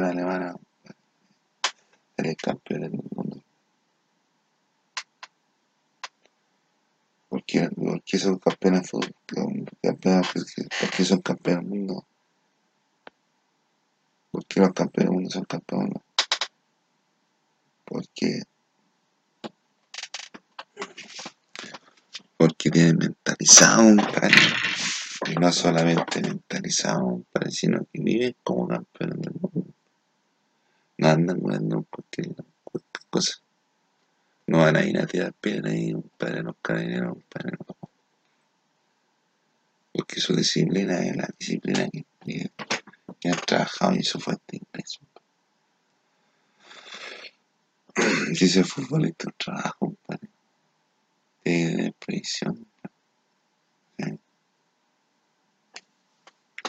[0.00, 0.56] tradición alemana,
[2.16, 3.42] ser campeones del mundo.
[7.28, 9.14] ¿Por qué, por qué son campeones fútbol?
[9.82, 12.06] Campeones, ¿Por son campeones del mundo?
[14.30, 16.02] ¿Por qué los campeones del mundo son campeones?
[17.84, 18.42] Porque,
[22.36, 24.36] porque tienen mentalizado un padre.
[25.28, 29.39] Y no solamente mentalizado un padre, sino que viven como campeones del mundo.
[31.02, 32.34] Andan cualquier,
[32.64, 33.40] cualquier cosa.
[34.46, 37.76] No van a ir a tirar piedras y un padre los carabineros, un padre no.
[39.92, 42.50] Porque su disciplina es la disciplina que, que,
[43.18, 45.00] que han trabajado y su fuerte ingreso.
[48.34, 50.28] Si ese futbolista un trabajo, un padre,
[51.44, 52.66] de previsión.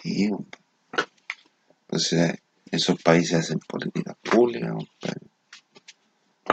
[0.01, 0.29] ¿sí?
[0.29, 0.61] Compadre.
[1.81, 2.40] Entonces,
[2.71, 5.27] esos países hacen políticas públicas, compadre.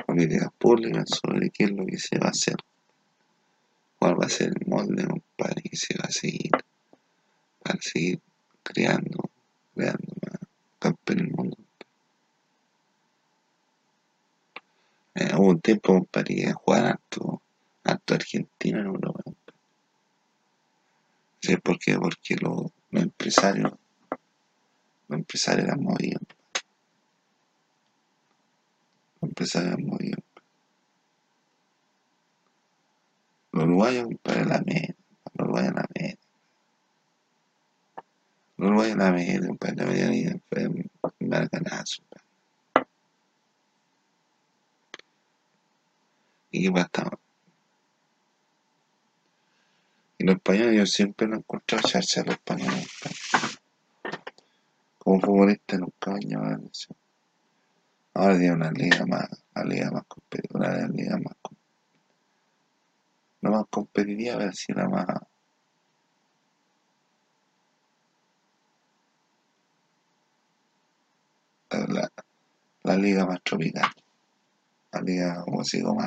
[0.07, 2.57] Políticas públicas sobre qué es lo que se va a hacer.
[3.99, 6.51] ¿Cuál va a ser el molde, compadre, que se va a seguir?
[7.63, 8.21] Para seguir
[8.63, 9.31] creando,
[9.75, 10.41] creando más
[10.79, 11.57] campeones del mundo.
[15.37, 17.43] Hubo un tiempo para que jugar harto,
[17.85, 19.23] argentino en Europa.
[21.41, 21.57] ¿Sí?
[21.57, 21.97] ¿Por qué?
[21.97, 23.73] Porque los empresarios,
[25.29, 26.23] los empresarios eran movidos.
[29.21, 30.25] Los empresarios eran movidos.
[33.53, 34.95] Los uruguayos para la media,
[35.35, 36.19] los uruguayos la media.
[38.57, 42.03] Los uruguayos la media, para la media y fue un marcanazo.
[46.51, 47.11] ¿Y qué pasa?
[50.17, 52.89] Y los españoles yo siempre lo he encontrado echarse a los españoles.
[55.09, 56.19] Como futbolista nunca me
[56.53, 56.95] atención.
[58.13, 61.35] Ahora tiene una liga más, una liga más competitiva, una liga más
[63.41, 65.07] no más competitiva, pero sí la más
[71.71, 72.13] la,
[72.83, 73.91] la liga más tropical.
[74.93, 76.03] La liga como así como.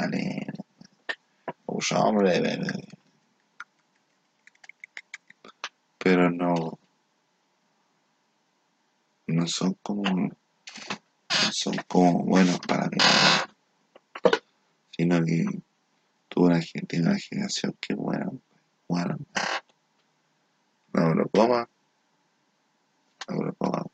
[1.65, 2.39] Mucho hombre,
[5.97, 6.77] pero no
[9.31, 10.31] no son como no
[11.51, 12.97] son como buenos para mí
[14.95, 15.45] sino que
[16.27, 16.59] tuvo una
[16.93, 18.29] una generación que buena
[18.87, 19.25] jugaron
[20.93, 21.69] la Eurocoma
[23.27, 23.85] la Eurocoma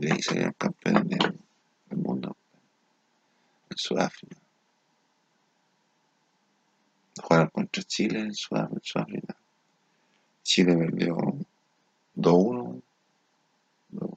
[0.00, 1.38] y ahí salieron campeones del,
[1.86, 2.36] del mundo
[3.68, 4.36] en Sudáfrica.
[7.22, 9.36] Jugaron contra Chile en Sudáfrica.
[10.42, 11.16] Chile perdió
[12.16, 12.82] 2-1
[13.92, 14.10] 2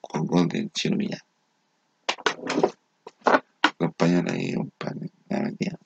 [0.00, 1.20] con gol de Chino Millán
[3.78, 3.92] los
[4.32, 5.78] ahí un pan la metían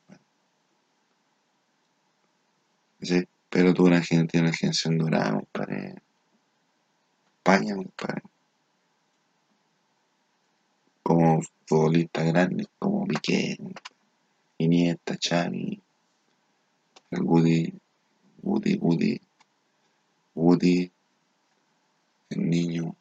[3.00, 3.24] ¿sí?
[3.50, 5.94] pero tuvo una gente una generación dorada compadre
[7.36, 8.22] España compadre
[11.02, 13.58] como futbolistas grandes como Piqué
[14.58, 15.82] Iniesta Xavi
[17.10, 17.74] el Woody
[18.42, 19.20] Woody Woody
[20.34, 20.92] Woody
[22.32, 22.96] el niño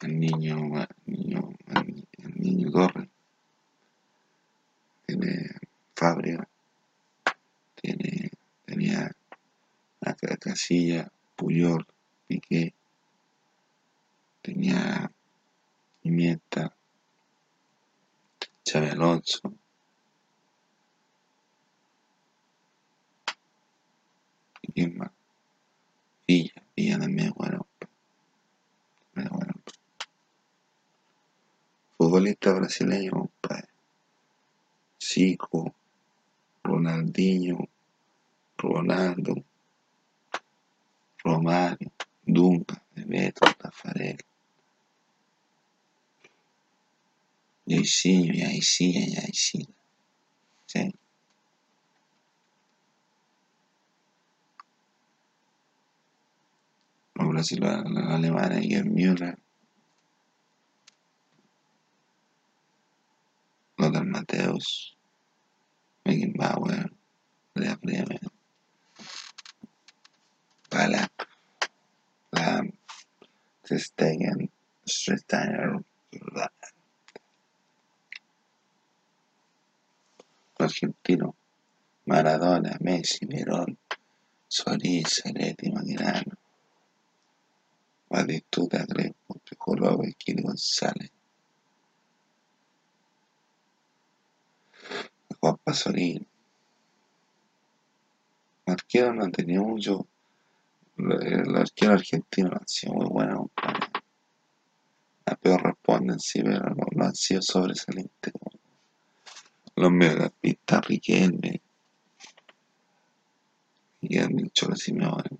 [0.00, 1.50] el niño el niño
[2.24, 3.08] el niño Torres
[5.06, 5.50] tiene
[5.94, 6.48] Fábrica
[7.80, 8.30] tiene
[8.64, 9.10] tenía
[10.02, 11.86] a Ca- Casilla Puyol
[12.26, 12.74] Piqué
[14.42, 15.10] tenía
[16.02, 16.76] Iniesta
[18.68, 19.40] Xavi Alonso.
[24.74, 25.10] Quién más
[26.26, 27.66] Villa Villa también es bueno
[29.22, 29.54] es bueno.
[31.96, 33.68] Futbolista brasileño compadre.
[35.00, 35.74] Zico
[36.62, 37.68] Ronaldinho
[38.58, 39.34] Ronaldo
[41.24, 41.92] Romario
[42.24, 44.18] Dunga Bebeto Tafarel.
[47.66, 49.74] Jairzinho Jairzinho
[57.26, 59.38] Jairzinho sí los brasileños los alemanes Gerd Müller.
[63.78, 64.96] Lothar Matthäus
[66.04, 66.90] Beckenbauer
[67.54, 68.20] Lea Bremen
[70.70, 71.28] Ballack
[72.32, 72.72] Lahm
[73.62, 74.50] Ter Stegen
[74.86, 75.82] Steiner
[80.58, 81.36] argentino
[82.06, 83.76] Maradona Messi Verón
[84.48, 86.45] Solís Zanetti Macherano
[88.16, 91.10] Batistuta Crespo Piccolo Kili González.
[95.38, 96.26] Juan Pasolini
[98.64, 100.06] arquero no tenido mucho
[100.96, 103.86] el arquero argentino no han sido muy buenos compadre.
[105.26, 108.32] a peor responden sí pero no, no han sido sobresalientes
[109.76, 111.60] los mediocampistas Riquelme.
[114.00, 115.36] Guillermo Cholo Simeone.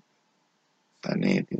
[1.02, 1.56] Zanetti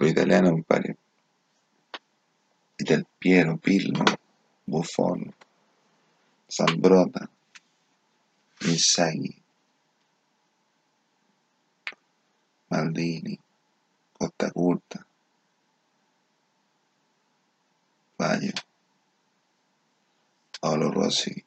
[0.00, 0.96] los italianos compadre
[2.78, 4.02] Del Piero Pirlo
[4.64, 5.30] Buffon
[6.50, 7.28] Zambrota
[8.62, 9.42] Inzaghi
[12.70, 13.38] Maldini
[14.18, 15.06] Costa Curta
[18.16, 18.52] Baggio
[20.60, 21.44] Paolo Rossi.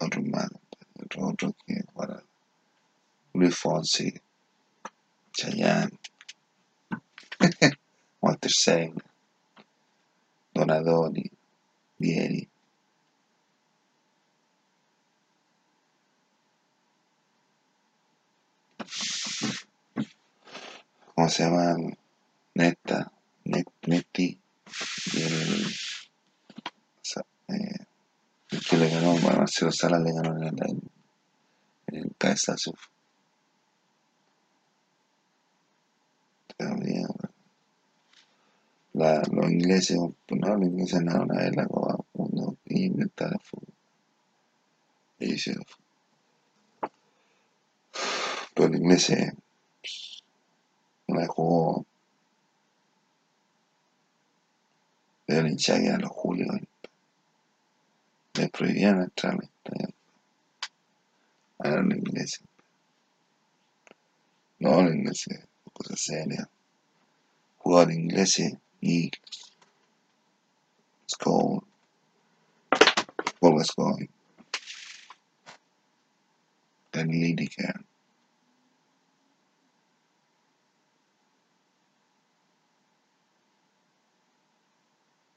[0.00, 0.48] Otros más
[1.02, 2.27] otros otros que jugaron
[3.38, 4.10] Luis Fonsi,
[5.30, 5.98] cioè, Chayanne,
[8.18, 8.94] Walter Sein,
[10.50, 11.30] Donadoni,
[11.96, 12.48] Vieri.
[21.14, 21.76] come si chiama?
[22.52, 23.12] Netta.
[23.42, 24.38] Net, Neti,
[25.14, 25.66] el,
[27.46, 27.86] eh,
[28.50, 30.82] el que le ganó, Marcelo Salas le ganó en el,
[31.86, 32.14] en el
[36.58, 37.06] Todavía,
[38.92, 41.00] la, los ingleses, no, los ingleses
[41.36, 43.74] vez la Copa del Mundo y inventaron el fútbol.
[45.20, 46.90] Y hicieron fútbol.
[48.54, 49.32] Pero los ingleses
[51.06, 51.86] una vez jugó
[55.26, 56.56] de la hinchada eran los Julios.
[58.34, 59.38] Les prohibían entrar.
[61.60, 62.42] A los ingleses.
[64.60, 65.47] No, los ingleses,
[65.78, 66.48] cosas serias.
[67.58, 69.10] Jugadores ingleses y
[71.10, 71.62] Skull,
[73.40, 74.10] Paul Gascoigne,
[76.92, 77.84] Danny Lineker,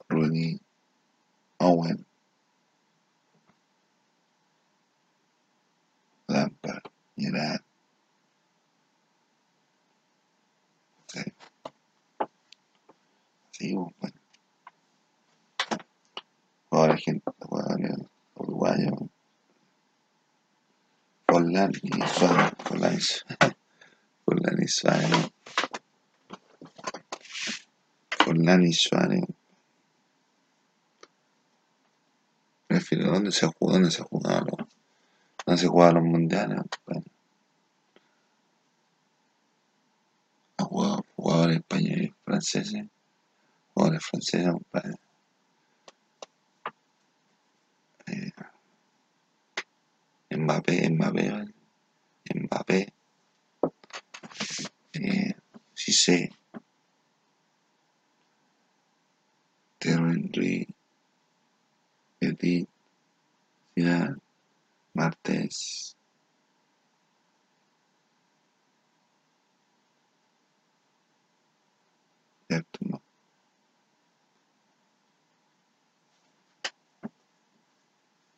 [0.10, 0.60] Rooney,
[1.60, 2.06] Owen,
[6.28, 7.71] Lampard, Gerrard.
[13.62, 14.16] Sí, bueno.
[16.72, 17.98] Ahora gente, jugadores
[18.36, 18.94] uruguayos.
[21.28, 22.96] Forlán y Suárez, Forlán
[24.62, 25.10] y Suárez,
[28.26, 29.24] Forlán y Suárez.
[32.68, 33.74] Prefiero, ¿dónde se jugó?
[33.74, 34.68] ¿Dónde se jugaban los,
[35.46, 36.62] dónde se jugaban los mundiales?
[36.86, 37.04] Bueno,
[40.58, 42.86] jugado jugadores españoles franceses,
[44.00, 44.96] jugadores franceses, compadre.
[48.08, 48.32] Eh,
[50.38, 51.54] Mbappé, Mbappé.
[52.34, 52.94] Mbappé,
[54.94, 55.34] eh,
[55.74, 56.30] Cissé,
[59.80, 60.68] Thierry Henry,
[62.20, 62.68] Petit,
[63.76, 64.16] Zidane,
[64.94, 65.98] Martés,
[72.48, 72.80] ¿cierto?
[72.82, 73.02] No.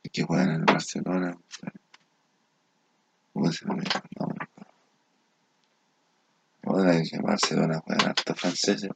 [0.03, 1.83] Y que juegan en el Barcelona, compadre.
[3.33, 3.83] ¿cómo se llama?
[4.19, 4.27] No,
[6.65, 8.91] Ahora que en Barcelona juegan harto franceses,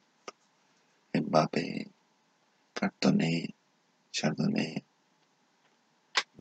[1.12, 1.90] Mbappé,
[2.72, 3.52] Cartoné,
[4.12, 4.84] Chardonnay,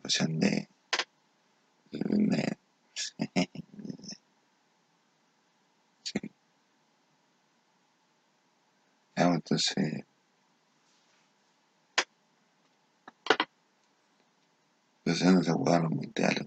[0.07, 0.69] Chandé,
[1.91, 2.59] Lunet.
[6.03, 6.31] Sí.
[9.15, 10.05] Pues, entonces,
[15.03, 16.45] entonces no se los mundiales.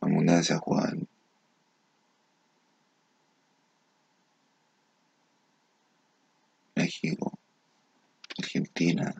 [0.00, 1.09] Los mundiales se jugaban
[6.80, 7.38] México,
[8.38, 9.12] Argentina,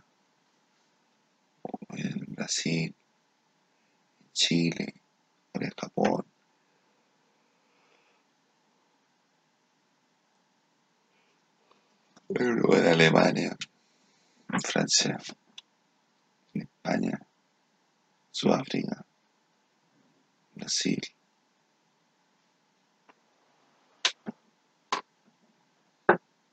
[1.91, 2.95] en Brasil,
[4.33, 4.95] Chile,
[5.53, 6.25] Corea, Japón.
[12.29, 13.57] Luego en Alemania,
[14.53, 15.19] en Francia,
[16.55, 17.21] en España,
[18.31, 19.05] Sudáfrica,
[20.55, 21.01] Brasil.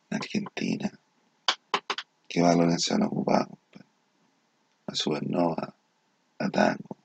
[0.10, 0.92] Argentina.
[2.38, 3.48] ¿Qué valores se han ocupado?
[3.48, 3.86] compadre?
[4.86, 5.74] La supernova,
[6.38, 6.96] la tango.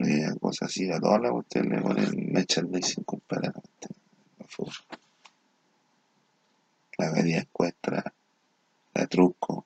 [0.00, 3.52] Y cosas así, a todas las ustedes le ponen merchandising, compadre.
[6.98, 8.12] La media encuestra,
[8.94, 9.64] la truco.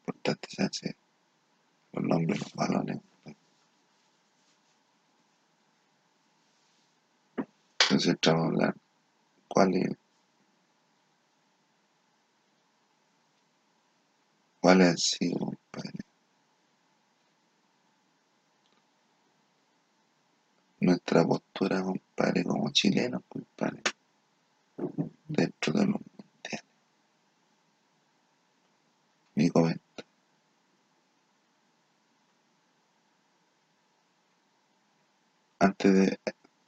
[0.00, 0.96] Importante se hace
[1.94, 3.07] los nombres, los balones.
[7.88, 8.74] Entonces entramos a hablar
[9.48, 9.96] cuáles
[14.60, 15.98] cuáles han sido, compadre,
[20.80, 23.82] nuestra postura, compadre, como chilenos, compadre,
[25.26, 26.64] dentro de los mundiales.
[29.34, 30.04] Mi comenta.
[35.58, 36.18] Antes de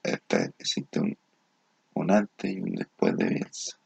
[0.03, 1.17] esta existe un,
[1.95, 3.79] un antes y un después de Bielsa.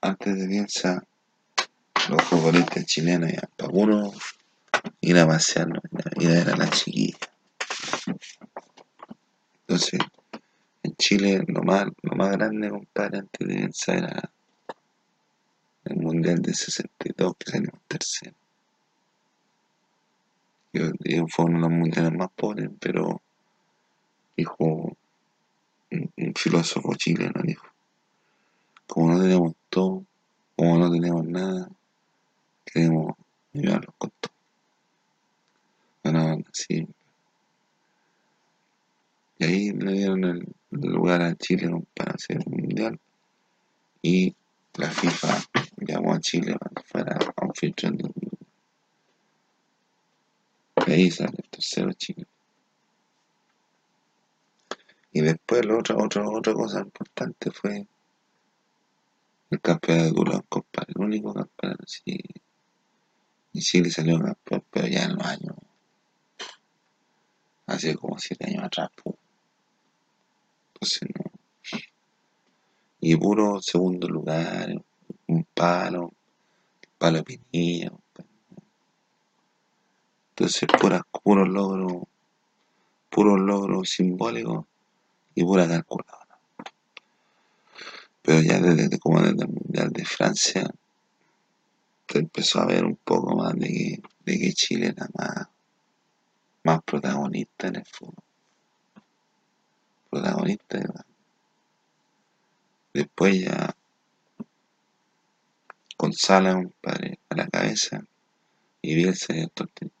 [0.00, 1.02] Antes de Bielsa,
[2.08, 4.12] los futbolistas chilenos iban para puro
[5.00, 5.68] ir a pasear,
[6.20, 7.18] ir a la chiquilla.
[9.60, 10.00] Entonces,
[10.84, 14.30] en Chile lo más, lo más grande, compadre, antes de Bielsa era
[15.84, 18.36] el Mundial del 62 que salimos tercero.
[20.76, 23.22] Yo, yo fue uno de los mundiales más pobres, pero
[24.36, 24.96] dijo un,
[26.16, 27.66] un filósofo chileno, dijo,
[28.86, 30.04] como no tenemos todo,
[30.54, 31.68] como no tenemos nada,
[32.64, 33.14] queremos
[33.54, 34.32] ayudarlos con todo.
[36.04, 36.86] Ganaban así.
[39.38, 43.00] Y ahí le dieron el, lugar a Chile para hacer el mundial.
[44.02, 44.34] Y
[44.74, 45.42] la FIFA
[45.78, 48.12] llamó a Chile para que fuera anfitrión del
[50.92, 52.26] ahí sale el tercero Chile.
[55.12, 57.86] Y después la otra, otra, otra cosa importante fue
[59.50, 60.92] el campeonato de Toulon, compadre.
[60.94, 62.02] El único campeonato así.
[63.52, 65.56] Y Chile salió campeón, pero ya en los años.
[67.66, 69.16] Hace como siete años atrás, pues.
[70.74, 71.30] Entonces no.
[73.00, 74.70] Y puro segundo lugar,
[75.28, 76.12] un palo,
[76.98, 78.02] palo de compadre.
[80.38, 82.02] Entonces puras, puros logros,
[83.08, 84.66] puros logros simbólicos
[85.34, 86.38] y pura calculadora.
[88.20, 90.70] Pero ya desde como desde el Mundial de Francia
[92.06, 95.48] se empezó a ver un poco más de que, de que Chile era más,
[96.64, 98.22] más protagonista en el fútbol.
[100.10, 101.06] Protagonista verdad.
[102.92, 103.74] Después ya
[105.96, 108.04] con Sala, compadre, a la cabeza
[108.82, 109.95] y Bielsa y entonces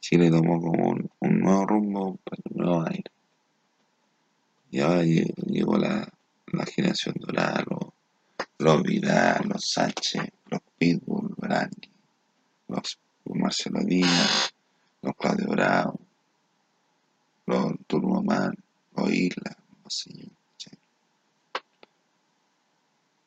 [0.00, 0.90] Chile tomó como
[1.20, 2.18] un, nuevo rumbo, un
[2.54, 3.10] nuevo aire.
[4.70, 6.08] Y ahora lle- llegó la,
[6.52, 7.92] la generación dorada, los,
[8.58, 11.90] los Vidal, los Sánchez, los Pitbull, Brandi,
[12.68, 14.54] los Marcelo Díaz,
[15.02, 16.00] los Claudio Bravo,
[17.46, 18.54] los Turboman,
[18.96, 20.78] los Isla, ¿cachai?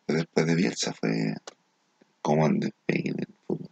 [0.05, 1.35] Pero Después de Bielsa fue
[2.21, 3.69] como el despegue del fútbol.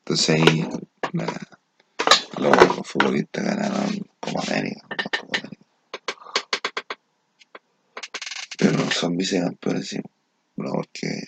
[0.00, 0.68] Entonces ahí
[1.12, 1.58] la-
[2.38, 4.86] los, futbolistas ganaron como América,
[5.20, 5.66] Copa América.
[8.58, 10.00] Pero son vicecampeones, sí.
[10.56, 11.22] No, porque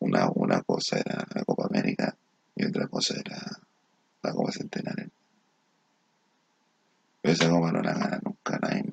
[0.00, 2.16] una, una cosa era la Copa América
[2.54, 3.38] y otra cosa era
[4.22, 5.10] la Copa Centenario.
[7.20, 8.84] Pero esa Copa no la gana nunca nadie,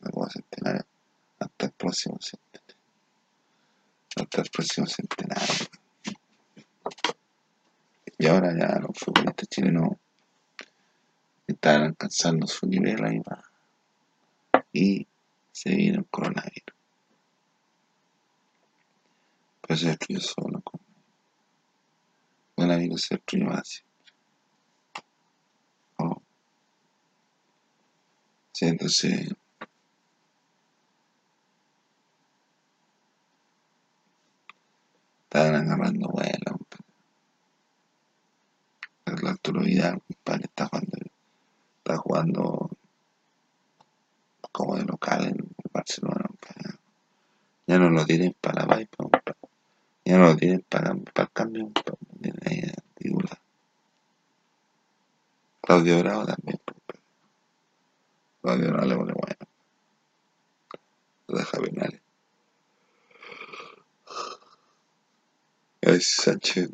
[0.00, 0.86] la Copa Centenario,
[1.38, 2.76] hasta el próximo centenario.
[4.16, 5.79] Hasta el próximo centenario.
[8.30, 9.90] Ahora ya los futbolistas chilenos
[11.48, 13.42] están alcanzando su nivel ahí va.
[14.72, 15.04] Y
[15.50, 16.76] se viene el coronavirus.
[19.62, 20.60] Pero se destruyó solo.
[20.62, 23.82] con- El coronavirus se destruyó más.
[25.98, 26.22] Oh,
[28.52, 29.28] sí, entonces
[35.24, 36.58] estaban agarrando vuelo.
[36.58, 36.84] compadre.
[39.06, 39.20] El
[39.80, 40.98] Arturo Vidal, compadre, está jugando,
[41.78, 42.70] está jugando
[44.52, 46.24] como de local en Barcelona.
[46.26, 46.78] compadre.
[47.66, 49.34] Ya no lo tienen para la Paipa, compadre.
[50.04, 52.00] Ya no lo tienen para, para el cambio, compadre.
[55.62, 57.02] Claudio Bravo también, compadre.
[58.42, 59.46] Claudio Bravo le pone bueno.
[61.28, 62.00] Lo deja penales.
[65.82, 66.70] Alexis Sánchez,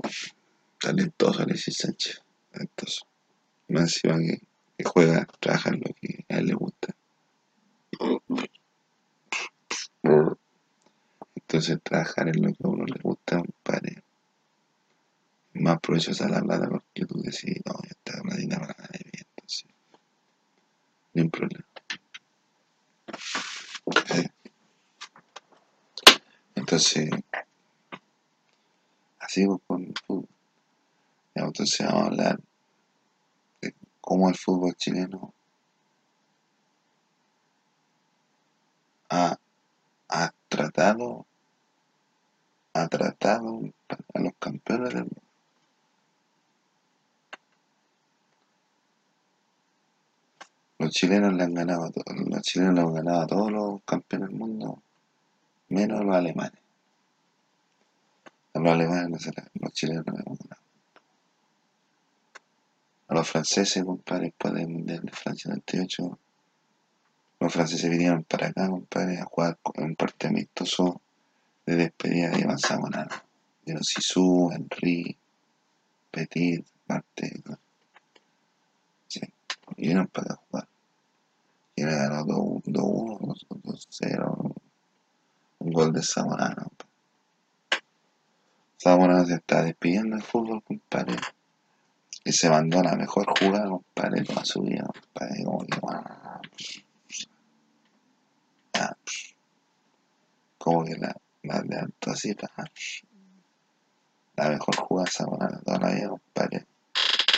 [0.81, 2.23] talentoso Alexis Sánchez,
[2.57, 3.07] talentoso.
[3.69, 4.41] Más encima que,
[4.79, 6.95] que juega, trabaja en lo que a él le gusta.
[11.35, 13.43] Entonces trabajar en lo que a uno le gusta,
[15.55, 19.67] es más provechosa la plata porque tú decís, no, esta platita para bien, entonces,
[21.15, 21.65] ni un problema.
[26.55, 27.11] Entonces,
[29.19, 29.95] así con.
[31.35, 32.41] Ya, Entonces vamos a hablar
[34.07, 35.35] de cómo el fútbol chileno
[39.11, 39.37] ha,
[40.09, 41.27] ha tratado,
[42.75, 43.61] ha tratado
[44.15, 45.23] a los campeones del mundo.
[50.79, 51.91] Los chilenos le han ganado,
[52.27, 54.83] los chilenos le han ganado a todos los campeones del mundo,
[55.69, 56.61] menos a los alemanes.
[58.55, 60.46] A los alemanes no se la- los chilenos no le hemos ganado.
[63.17, 66.19] Los franceses, compadre, después del de Francia 98,
[67.41, 71.01] los franceses vinieron para acá, compadre, a jugar co- un partido amistoso
[71.65, 73.25] de despedida y avanzamos nada.
[73.65, 75.17] Vieron Sisu, Henry,
[76.11, 77.59] Petit, Marte, ¿no?
[79.09, 79.21] sí.
[79.79, 80.69] Vinieron para acá a jugar.
[81.75, 84.55] Y le ganó 2-1, 2-0,
[85.61, 86.71] un gol de Zamorano.
[88.79, 91.17] Zamora se está despidiendo del fútbol, compadre.
[92.27, 95.45] Y se mandó la mejor jugada, compadre, toda su vida, compadre.
[100.59, 102.65] Como que, ah, la, la levantó así, ah,
[104.35, 106.67] la mejor jugada Zamora de toda la vida, compadre.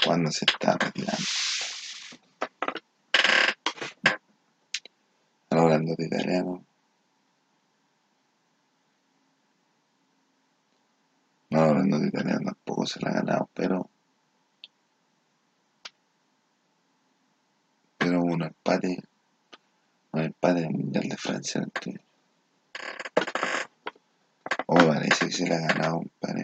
[0.06, 1.22] Cuando se está retirando.
[5.50, 6.64] Hablando de italiano.
[11.50, 13.90] No, hablando de italiano tampoco se la ha ganado, pero.
[17.98, 19.02] Pero hubo un empate.
[20.12, 21.66] Un empate en el Mundial de Francia.
[24.66, 26.38] O me parece que se le ha ganado en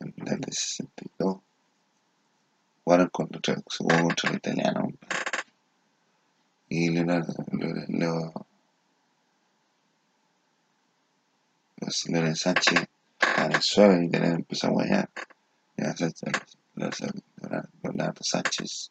[0.00, 1.38] el Mundial de 62.
[2.84, 4.88] Jugaron contra, se jugó contra el italiano.
[6.68, 8.46] Y Leonardo, Leo, Leo,
[12.08, 12.88] Leonel Sánchez
[13.38, 15.10] en el suelo y empezó a guayar.
[17.82, 18.90] Leonardo Sánchez,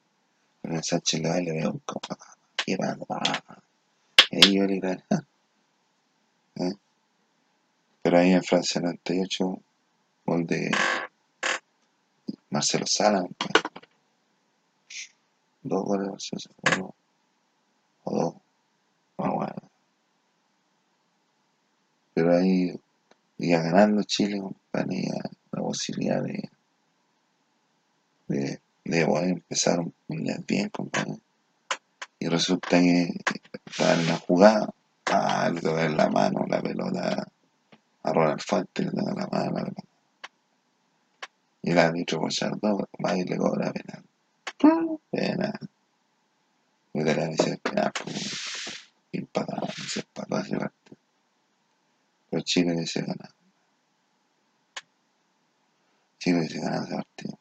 [0.68, 2.18] Leonardo Sánchez, le le veo copa.
[2.66, 5.04] Y ahí yo le.
[6.56, 6.74] ¿Eh?
[8.02, 9.62] Pero ahí en Francia 98,
[10.26, 10.70] gol de
[12.50, 13.24] Marcelo Sala,
[15.62, 16.96] dos goles de Marcelo Sala, uno
[18.04, 18.34] o dos,
[19.20, 19.72] no bueno.
[22.14, 22.78] Pero ahí
[23.38, 24.42] iba ganando Chile,
[24.72, 25.14] tenía
[25.52, 26.50] la posibilidad de,
[28.28, 31.20] de, de poder empezar bien, compadre.
[32.20, 33.10] Y resulta que
[33.80, 34.74] en la jugada,
[35.06, 37.28] ah, le toca la mano la pelota
[38.04, 39.84] a Ronald Fuente, le toca la mano la pelota.
[41.62, 44.04] Y el árbitro Bochardo va y le cobra penal.
[45.12, 45.70] Penal.
[46.94, 50.98] Y el árbitro dice penal, pues, empatado, se empató ese partido.
[52.30, 53.36] Pero Chile hubiese ganado.
[56.20, 57.40] Chile hubiese ganado ese partido.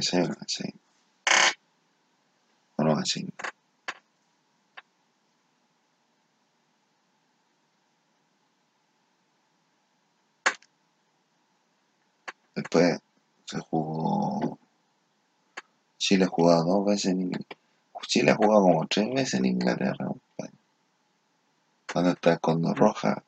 [0.00, 0.74] F6 o 6
[2.76, 3.32] O 5
[12.54, 12.98] Después
[13.46, 14.58] se jugó.
[15.98, 17.60] Chile ha jugado dos veces en Inglaterra.
[18.06, 20.08] Chile ha jugado como tres veces en Inglaterra.
[21.92, 23.22] Cuando está Condor Roja,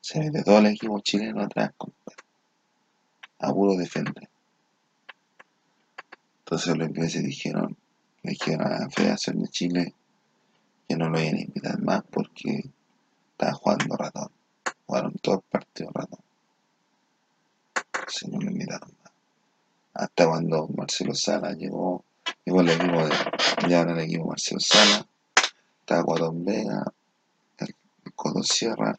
[0.00, 2.22] se mete todo el equipo chileno atrás, compadre.
[3.38, 4.28] A defender.
[6.46, 7.76] Entonces los ingleses dijeron,
[8.22, 9.94] le dijeron a la Federación de Chile
[10.88, 12.70] que no lo iban a invitar más porque
[13.32, 14.30] estaba jugando ratón.
[14.86, 16.20] Jugaron todo el partido ratón.
[18.06, 19.12] Se no lo invitaron más.
[19.94, 22.04] Hasta cuando Marcelo Sala llegó,
[22.44, 25.04] llegó el equipo de, ya era el equipo Marcelo Sala,
[25.80, 26.92] estaba Guadón Vega,
[27.58, 27.74] el,
[28.04, 28.96] el Codo Sierra,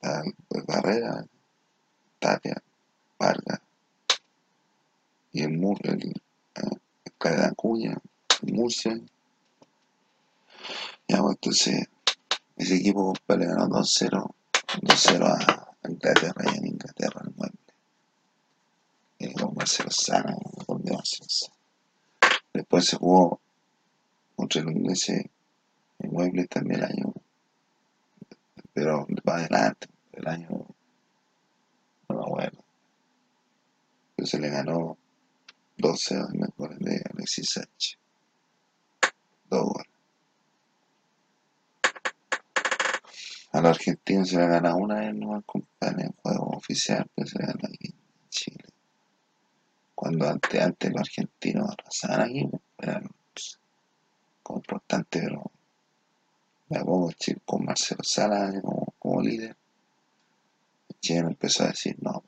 [0.00, 1.26] el, el Barrera,
[2.18, 2.62] Tapia,
[3.18, 3.60] Vargas,
[5.38, 6.08] y el Mur, el,
[6.56, 7.96] eh, el Caleta Acuña,
[8.42, 8.98] el Murcia.
[11.06, 11.88] Ya, pues, entonces,
[12.56, 14.34] ese equipo compadre, ganó 2-0,
[14.82, 17.58] 2-0 a Inglaterra y en Inglaterra, el mueble.
[19.20, 21.54] Y con Marcelo Sana, de Marcelo.
[22.52, 23.40] Después se jugó
[24.34, 25.24] contra los ingleses
[26.00, 27.14] en mueble también el año,
[28.72, 30.48] pero para adelante, el año,
[32.08, 32.64] no me acuerdo.
[34.16, 34.98] Pero se le ganó
[35.78, 37.98] 2-0 me acuerdo de Alexis Sánchez.
[39.48, 39.86] Dos goles.
[43.52, 47.38] A los argentinos se le gana una vez nomás, compadre, en juego oficial, pero se
[47.38, 48.64] le gana aquí en Chile.
[49.94, 53.58] Cuando antes, antes los argentinos arrasaban aquí, pues, eran pues,
[54.42, 55.50] como importante, pero
[56.68, 57.14] de a poco
[57.46, 59.56] con Marcelo Sala como, como líder,
[61.00, 62.22] Chile empezó a decir, no,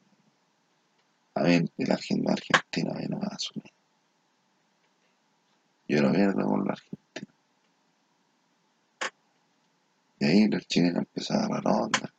[1.40, 3.72] a mí el argentino, argentino a mí no va a asumir.
[5.88, 7.34] Yo no pierdo con los argentinos.
[10.20, 12.14] Y ahí los chilenos empezaron a agarrar onda.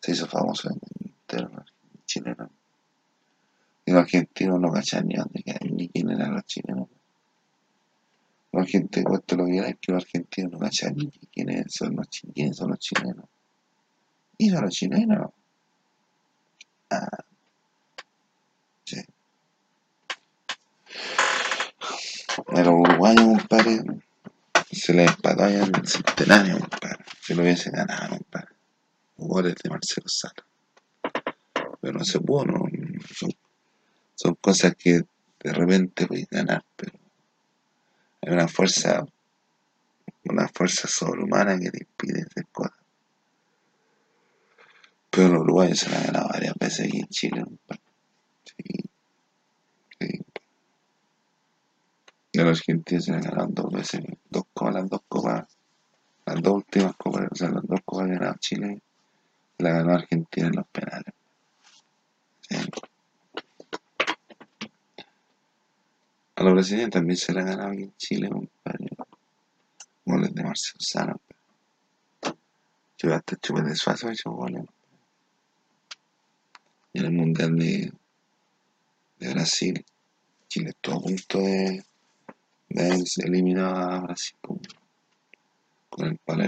[0.00, 1.64] Se hizo famoso en el interno
[2.06, 2.50] chileno.
[3.84, 6.88] Y los argentinos no cachaban ni dónde ni quién eran los chilenos.
[8.52, 12.06] Los argentinos, cuento lo era, es que los argentinos no cachaban ni quiénes son los,
[12.34, 13.26] quiénes son los chilenos.
[14.38, 15.30] ¿Y son los chilenos?
[16.90, 17.24] Ah,
[18.84, 19.02] sí.
[22.48, 23.80] A los uruguayos, compadre,
[24.70, 27.04] se les empató allá en el centenario, compadre.
[27.22, 28.54] Se lo hubiese ganado, compadre.
[29.16, 30.44] Goles de Marcelo Sala.
[31.80, 32.44] Pero no se pudo,
[34.14, 35.02] son, cosas que
[35.40, 36.92] de repente puedes ganar, pero
[38.22, 39.06] Hay una fuerza,
[40.24, 42.76] una fuerza sobrehumana que te impide hacer cosas.
[45.10, 47.44] Pero los uruguayos se la han ganado varias veces aquí en Chile.
[48.44, 48.84] Sí,
[49.98, 50.20] sí.
[52.25, 55.44] De los han ganado dos veces, dos copas, las dos copas,
[56.26, 58.82] las dos últimas copas, o sea, las dos copas ganado Chile,
[59.58, 61.14] la ganó Argentina en los penales.
[66.36, 68.88] A los brasileños también se la ganado en Chile, compadre.
[70.04, 71.20] Goles de Marcelo Sano.
[72.98, 74.64] Yo hasta chupé de suazo goles.
[76.92, 77.92] En el Mundial de,
[79.18, 79.84] de Brasil,
[80.48, 81.82] Chile estuvo a punto de,
[82.68, 84.36] de haberse eliminado a Brasil
[85.88, 86.44] con, el palo.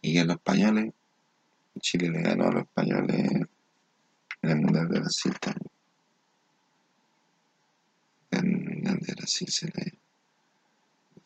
[0.00, 0.92] Y a los españoles,
[1.80, 3.48] Chile le ganó a los españoles
[4.42, 5.70] en el Mundial de Brasil también.
[8.30, 9.98] En el Mundial de Brasil se le,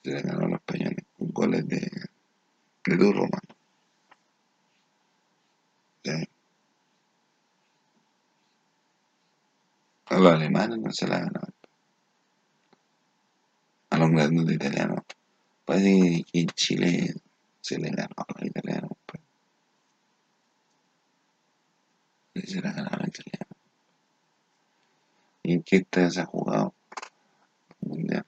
[0.03, 1.91] se le ganó a los españoles con goles de,
[2.85, 3.57] de Durro, mano.
[6.05, 6.29] Sí.
[10.13, 11.41] A los alemanes no se la ganó.
[13.89, 15.01] A los grandes italianos.
[15.65, 17.15] Parece que en Chile
[17.63, 18.91] se le ganó a los italianos.
[19.07, 19.23] Pues.
[22.47, 23.57] Se la ganó a los italianos.
[25.45, 26.75] ¿Y qué estadio se ha jugado?
[27.81, 28.27] Mundial.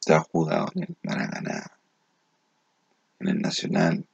[0.00, 1.79] Se ha jugado en el Maracaná,
[3.20, 4.04] en el Nacional,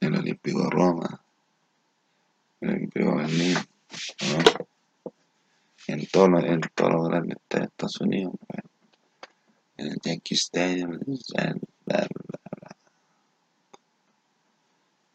[0.00, 1.24] en el Olímpico de Roma,
[2.60, 4.64] en el Olímpico de Berlín, ¿no?
[5.86, 8.70] en todos los, en todos los grandes de Estados Unidos, bueno,
[9.76, 12.76] en el Yankee Stadium, en el, bla, bla, bla,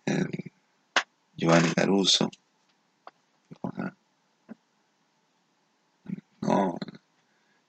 [0.05, 0.29] en
[1.35, 2.29] Giovanni Caruso,
[3.63, 3.95] ¿no?
[6.41, 6.77] no,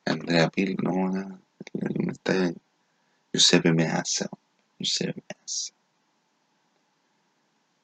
[0.04, 1.40] Andrea Pirlo, no,
[1.74, 2.54] el estadio
[3.32, 4.28] Giuseppe Meazza,
[4.78, 5.72] Giuseppe Meazza,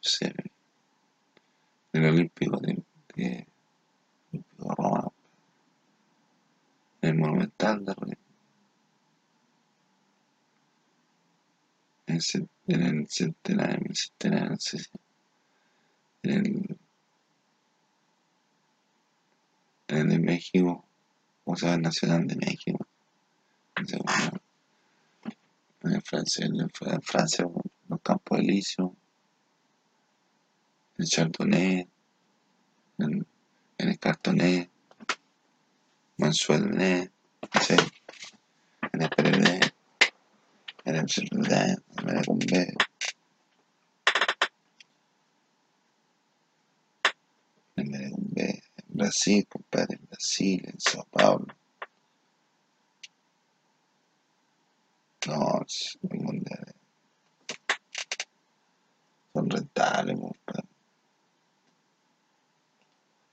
[0.01, 0.51] Giuseppe,
[1.93, 3.47] de, de, Olímpico de
[4.59, 5.11] Roma,
[7.01, 8.15] en el Monumental de Roma,
[12.09, 14.91] en el, cen- en el centenario, en el centenario, no sé si-
[16.25, 16.79] en el,
[19.89, 20.85] en el de México,
[21.45, 22.87] o sea, el Nacional de México,
[23.81, 23.99] no sé
[25.93, 26.71] en Francia, en,
[27.03, 27.47] Francia,
[27.89, 28.91] los Campos Elíseos,
[30.99, 31.89] en Chardonnay,
[32.99, 33.27] en,
[33.79, 34.71] en el Cartonnet,
[36.19, 37.13] Mansuelnet,
[37.61, 37.77] sé,
[38.93, 39.61] en el PRD,
[40.85, 42.75] en el Chardonnay, en el Bombé,
[47.77, 51.47] en Brasil, compadre, en Brasil, en Sao Paulo.
[55.27, 56.75] No, es el mundial.
[59.33, 60.69] Son rentables, compadre.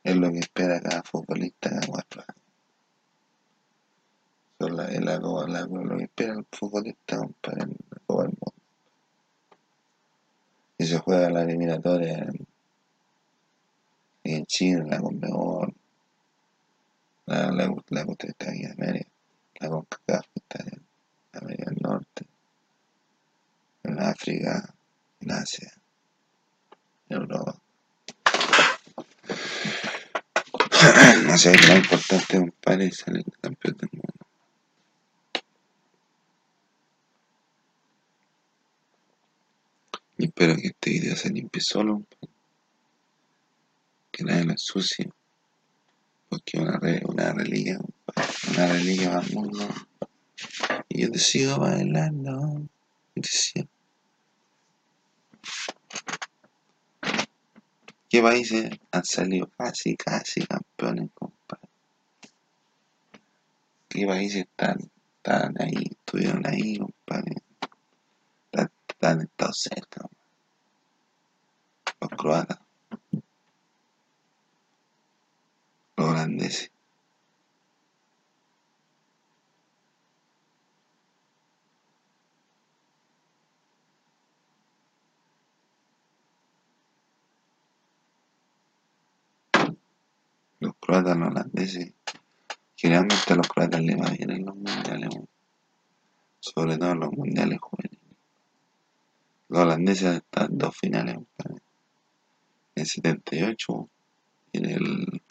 [0.03, 2.43] Es lo que espera cada futbolista cada cuatro años.
[4.59, 8.23] Son la, es la, Copa- la- lo que espera el futbolista, compadre, en la Copa
[8.23, 8.53] del Mundo.
[10.77, 12.47] Y se juega la eliminatoria en,
[14.23, 15.73] en Chile, la Conmebol,
[17.27, 19.09] la, la, la Copa está en América,
[19.59, 20.81] la CONCACAF está en
[21.33, 22.25] América del Norte,
[23.83, 24.73] en África,
[25.21, 25.71] en Asia,
[27.09, 27.55] en Europa.
[31.25, 34.23] No sé, lo importante, es salir campeón del mundo.
[40.17, 40.72] Y espero que
[41.15, 42.03] se limpie solo,
[44.11, 45.11] que nadie lo ensucie,
[46.29, 47.79] porque una, una reliquia,
[48.51, 49.67] una reliquia para el mundo.
[50.89, 52.67] Y yo te sigo bailando,
[53.15, 53.67] y te sigo.
[58.09, 61.69] ¿Qué países han salido casi, casi campeones, compadre?
[63.89, 64.77] ¿Qué países están,
[65.17, 67.35] están ahí, estuvieron ahí, compadre?
[68.51, 70.23] Están, están estado cerca, compadre.
[72.03, 72.59] los croatas,
[75.95, 76.69] los holandeses.
[90.59, 91.93] Los croatas, holandeses.
[92.75, 95.09] Generalmente a los croatas les va bien en los mundiales.
[96.39, 98.17] sobre todo en los mundiales juveniles.
[99.49, 101.15] Los holandeses están dos finales.
[101.15, 101.61] En
[102.75, 103.89] el 78
[104.51, 105.21] y en el,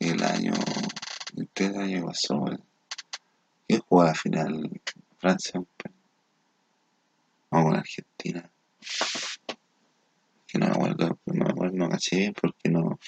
[0.00, 0.54] el año,
[1.54, 2.44] el año pasó,
[3.68, 4.80] que jugó la final
[5.18, 5.62] Francia.
[7.50, 8.50] Vamos con Argentina.
[10.46, 12.98] Que no me acuerdo, no me acuerdo, no caché porque no,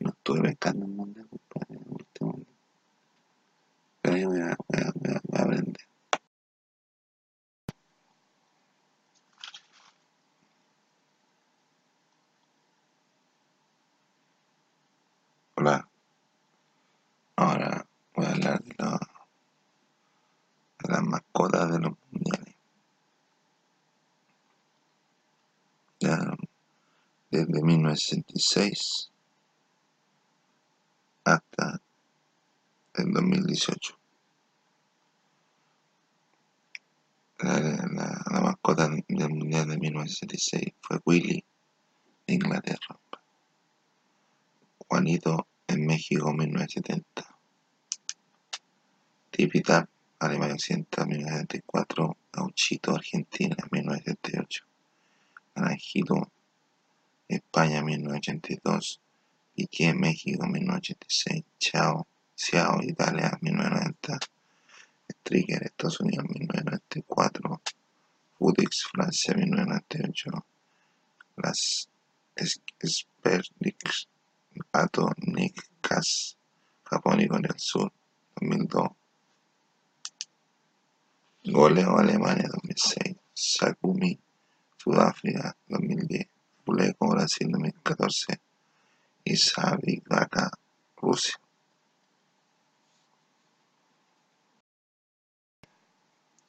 [0.00, 2.40] no estuve pescando el mundial, compadre, en el último.
[4.02, 5.76] Pero yo voy a, voy a, voy a, voy a aprender.
[15.56, 15.88] Hola,
[17.36, 18.98] ahora voy a hablar de, la-
[20.82, 22.54] de las mascotas de los mundiales.
[26.00, 26.18] Ya,
[27.30, 29.10] desde 1966
[31.24, 31.80] hasta
[32.94, 33.96] el 2018.
[37.42, 41.44] La, mascota del mundial de 1966 fue Willy
[42.26, 42.98] de Inglaterra.
[44.76, 47.38] Juanito en México 1970.
[49.30, 52.16] Tipitap, Alemania Occidental 1974.
[52.32, 54.64] Gauchito, Argentina 1978.
[55.54, 56.30] Naranjito,
[57.28, 59.00] España 1982.
[59.60, 61.44] Piqué, México 1986.
[61.58, 64.18] Chao, Xiao, Italia 1990.
[65.06, 67.60] Striker, Estados Unidos 1994.
[68.38, 70.30] Fudix, Francia 1998.
[71.36, 71.90] Las
[72.82, 74.08] Sperlix,
[74.72, 75.10] Ato,
[75.82, 76.38] Cas,
[76.84, 77.92] Japón y Corea del Sur
[78.40, 78.88] 2002.
[81.44, 83.14] Goleo Alemania 2006.
[83.34, 84.18] Sakumi,
[84.78, 86.26] Sudáfrica 2010.
[86.64, 88.40] Fuleco, Brasil 2014.
[89.30, 90.50] Y Sabi Gaka,
[90.96, 91.34] Rusia.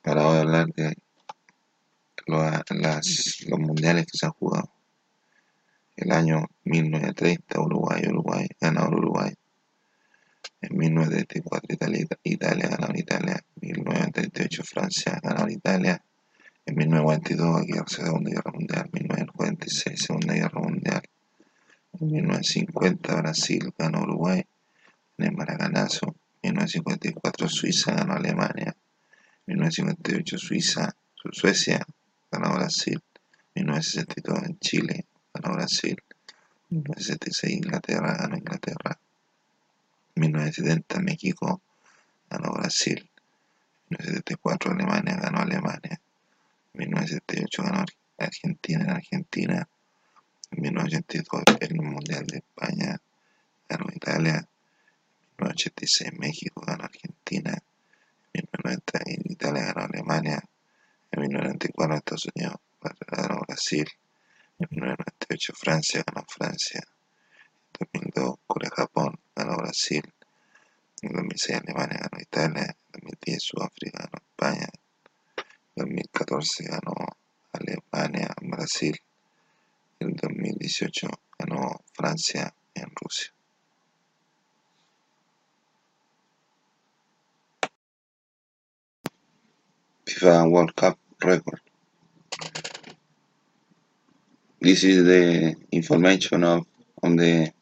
[0.03, 0.95] Ahora voy a hablar de
[2.25, 4.71] lo- las- los mundiales que se han jugado.
[5.95, 9.31] El año 1930, Uruguay, Uruguay, ganador Uruguay.
[10.61, 13.45] En 1934, Italia, Italia, Italia.
[13.61, 16.03] 1938, Francia, ganador Italia.
[16.65, 18.89] En 1942, guerra- Segunda Guerra Mundial.
[18.91, 21.01] 1946, Segunda Guerra Mundial.
[21.99, 24.43] En 1950, Brasil, ganó Uruguay.
[25.17, 26.15] En el Maracanazo.
[26.43, 28.75] 1954, Suiza, ganó Alemania.
[29.47, 31.85] 1958, Suiza, Su- Suecia,
[32.31, 33.01] ganó Brasil.
[33.55, 35.97] 1962, en Chile, ganó Brasil.
[36.69, 38.97] 1966, Inglaterra, ganó Inglaterra.
[40.15, 41.61] 1970, México,
[42.29, 43.09] ganó Brasil.
[43.89, 46.01] 1974, Alemania, ganó Alemania.
[46.73, 47.87] 1978, ganó Ar-
[48.17, 49.67] Argentina, en Argentina.
[50.51, 53.01] En 1982, el Mundial de España,
[53.69, 54.47] ganó Italia.
[55.37, 57.57] 1986, México, ganó Argentina.
[58.33, 60.43] En 1990, en Italia, ganó Alemania.
[61.11, 63.87] En 1994, Estados Unidos, ganó Brasil.
[64.59, 66.81] En 1998, Francia, ganó Francia.
[67.79, 70.03] En 2002, Corea-Japón, ganó Brasil.
[71.01, 72.75] En 2006, Alemania ganó Italia.
[72.93, 74.67] En 2010, Sudáfrica ganó España.
[75.75, 76.93] En 2014 ganó
[77.53, 78.99] Alemania, Brasil.
[80.01, 83.31] En 2018 ganó Francia en Rusia.
[90.07, 91.61] FIFA World Cup record.
[94.59, 96.65] This is the information of
[97.03, 97.53] on the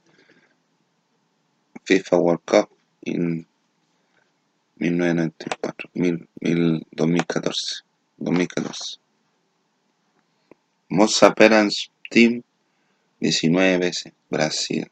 [1.86, 2.70] FIFA World Cup
[3.02, 3.46] in
[4.80, 7.84] 1994, mil, mil, 2014,
[8.18, 8.98] 2014.
[10.92, 12.42] Most appearance team
[13.20, 14.90] 19 veces Brasil.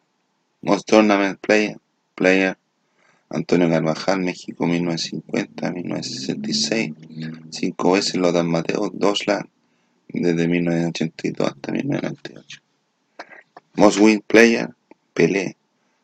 [0.61, 1.78] Most tournament player,
[2.15, 2.57] player
[3.30, 6.93] Antonio Carvajal, México 1950, 1966,
[7.49, 9.49] cinco veces Lothar Mateo, Doslan,
[10.07, 12.61] desde 1982 hasta 1998.
[13.76, 14.70] Most win player,
[15.13, 15.57] Pelé,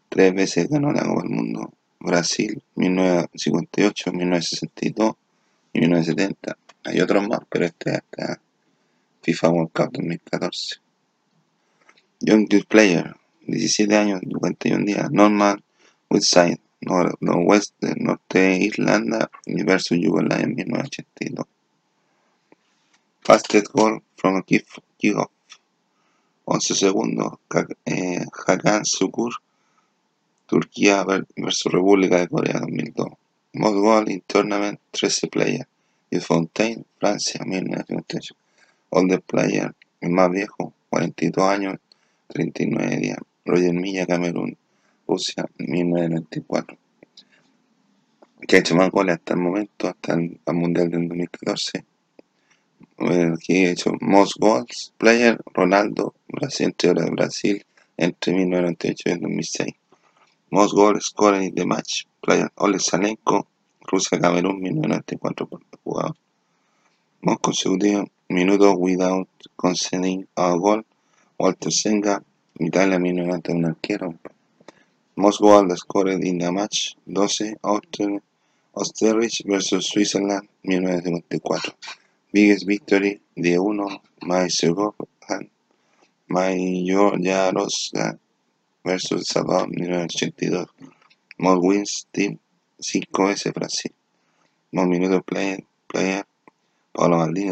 [0.09, 5.15] tres veces ganó la Copa del Mundo, Brasil 1958, 1962
[5.71, 6.57] y 1970.
[6.83, 8.41] Hay otros más, pero este es hasta
[9.21, 10.82] FIFA World Cup 2014.
[12.25, 13.15] Youngest player,
[13.47, 15.61] 17 años, 51 días, Norman
[16.09, 21.45] Woodside, Nor Norwest, Norte Irlanda versus Yugoslavia en 1982.
[23.21, 24.65] Fastest goal from a kick-
[24.97, 25.31] kickoff,
[26.45, 27.33] 11 segundos,
[27.85, 29.33] eh, Hakan Sukur,
[30.45, 33.07] Turquía ver- versus República de Corea 2002.
[33.53, 35.67] Most goal in tournament, 13 players.
[36.09, 38.35] Yves Fontaine, Francia, 1998.
[38.91, 41.77] Oldest player, el más viejo, 42 años,
[42.33, 43.17] 39 días.
[43.45, 44.57] Roger Milla, Camerún,
[45.07, 46.77] Rusia, 1994.
[48.47, 51.85] que ha hecho más goles hasta el momento, hasta el, Mundial del 2014.
[52.97, 57.65] Aquí ha hecho most goals player Ronaldo, Brasil, de Brasil,
[57.97, 59.73] entre 1998 y 2006.
[60.49, 63.47] Most goals scored in the match player Ole Salenko,
[63.81, 66.15] Rusia Camerún 1994 por jugador.
[67.21, 70.83] Most consecutive minutos without conceding a goal
[71.43, 72.23] Walter Senga,
[72.57, 74.17] Italia 1991 arquero.
[75.17, 78.21] Most goals scored in the match 12
[78.73, 81.59] Osterrich vs Switzerland 1954.
[82.31, 84.95] Biggest victory 10-1 Maestro
[86.31, 88.17] Mayorosga
[88.85, 90.65] vs Salvador 1982.
[91.39, 92.39] Most wins team
[92.81, 93.91] 5S Brasil.
[94.71, 95.57] Most minutos player,
[95.89, 96.23] player
[96.95, 97.51] Paolo Maldini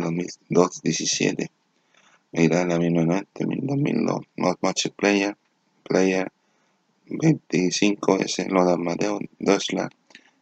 [0.49, 1.49] 2002-17.
[2.33, 4.21] Italia 1990 2002.
[4.37, 5.35] Most match player
[5.83, 6.27] player
[7.09, 9.91] 25S Lothar Mateo Deutschland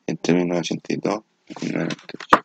[0.08, 2.39] entre 1982 y 1998.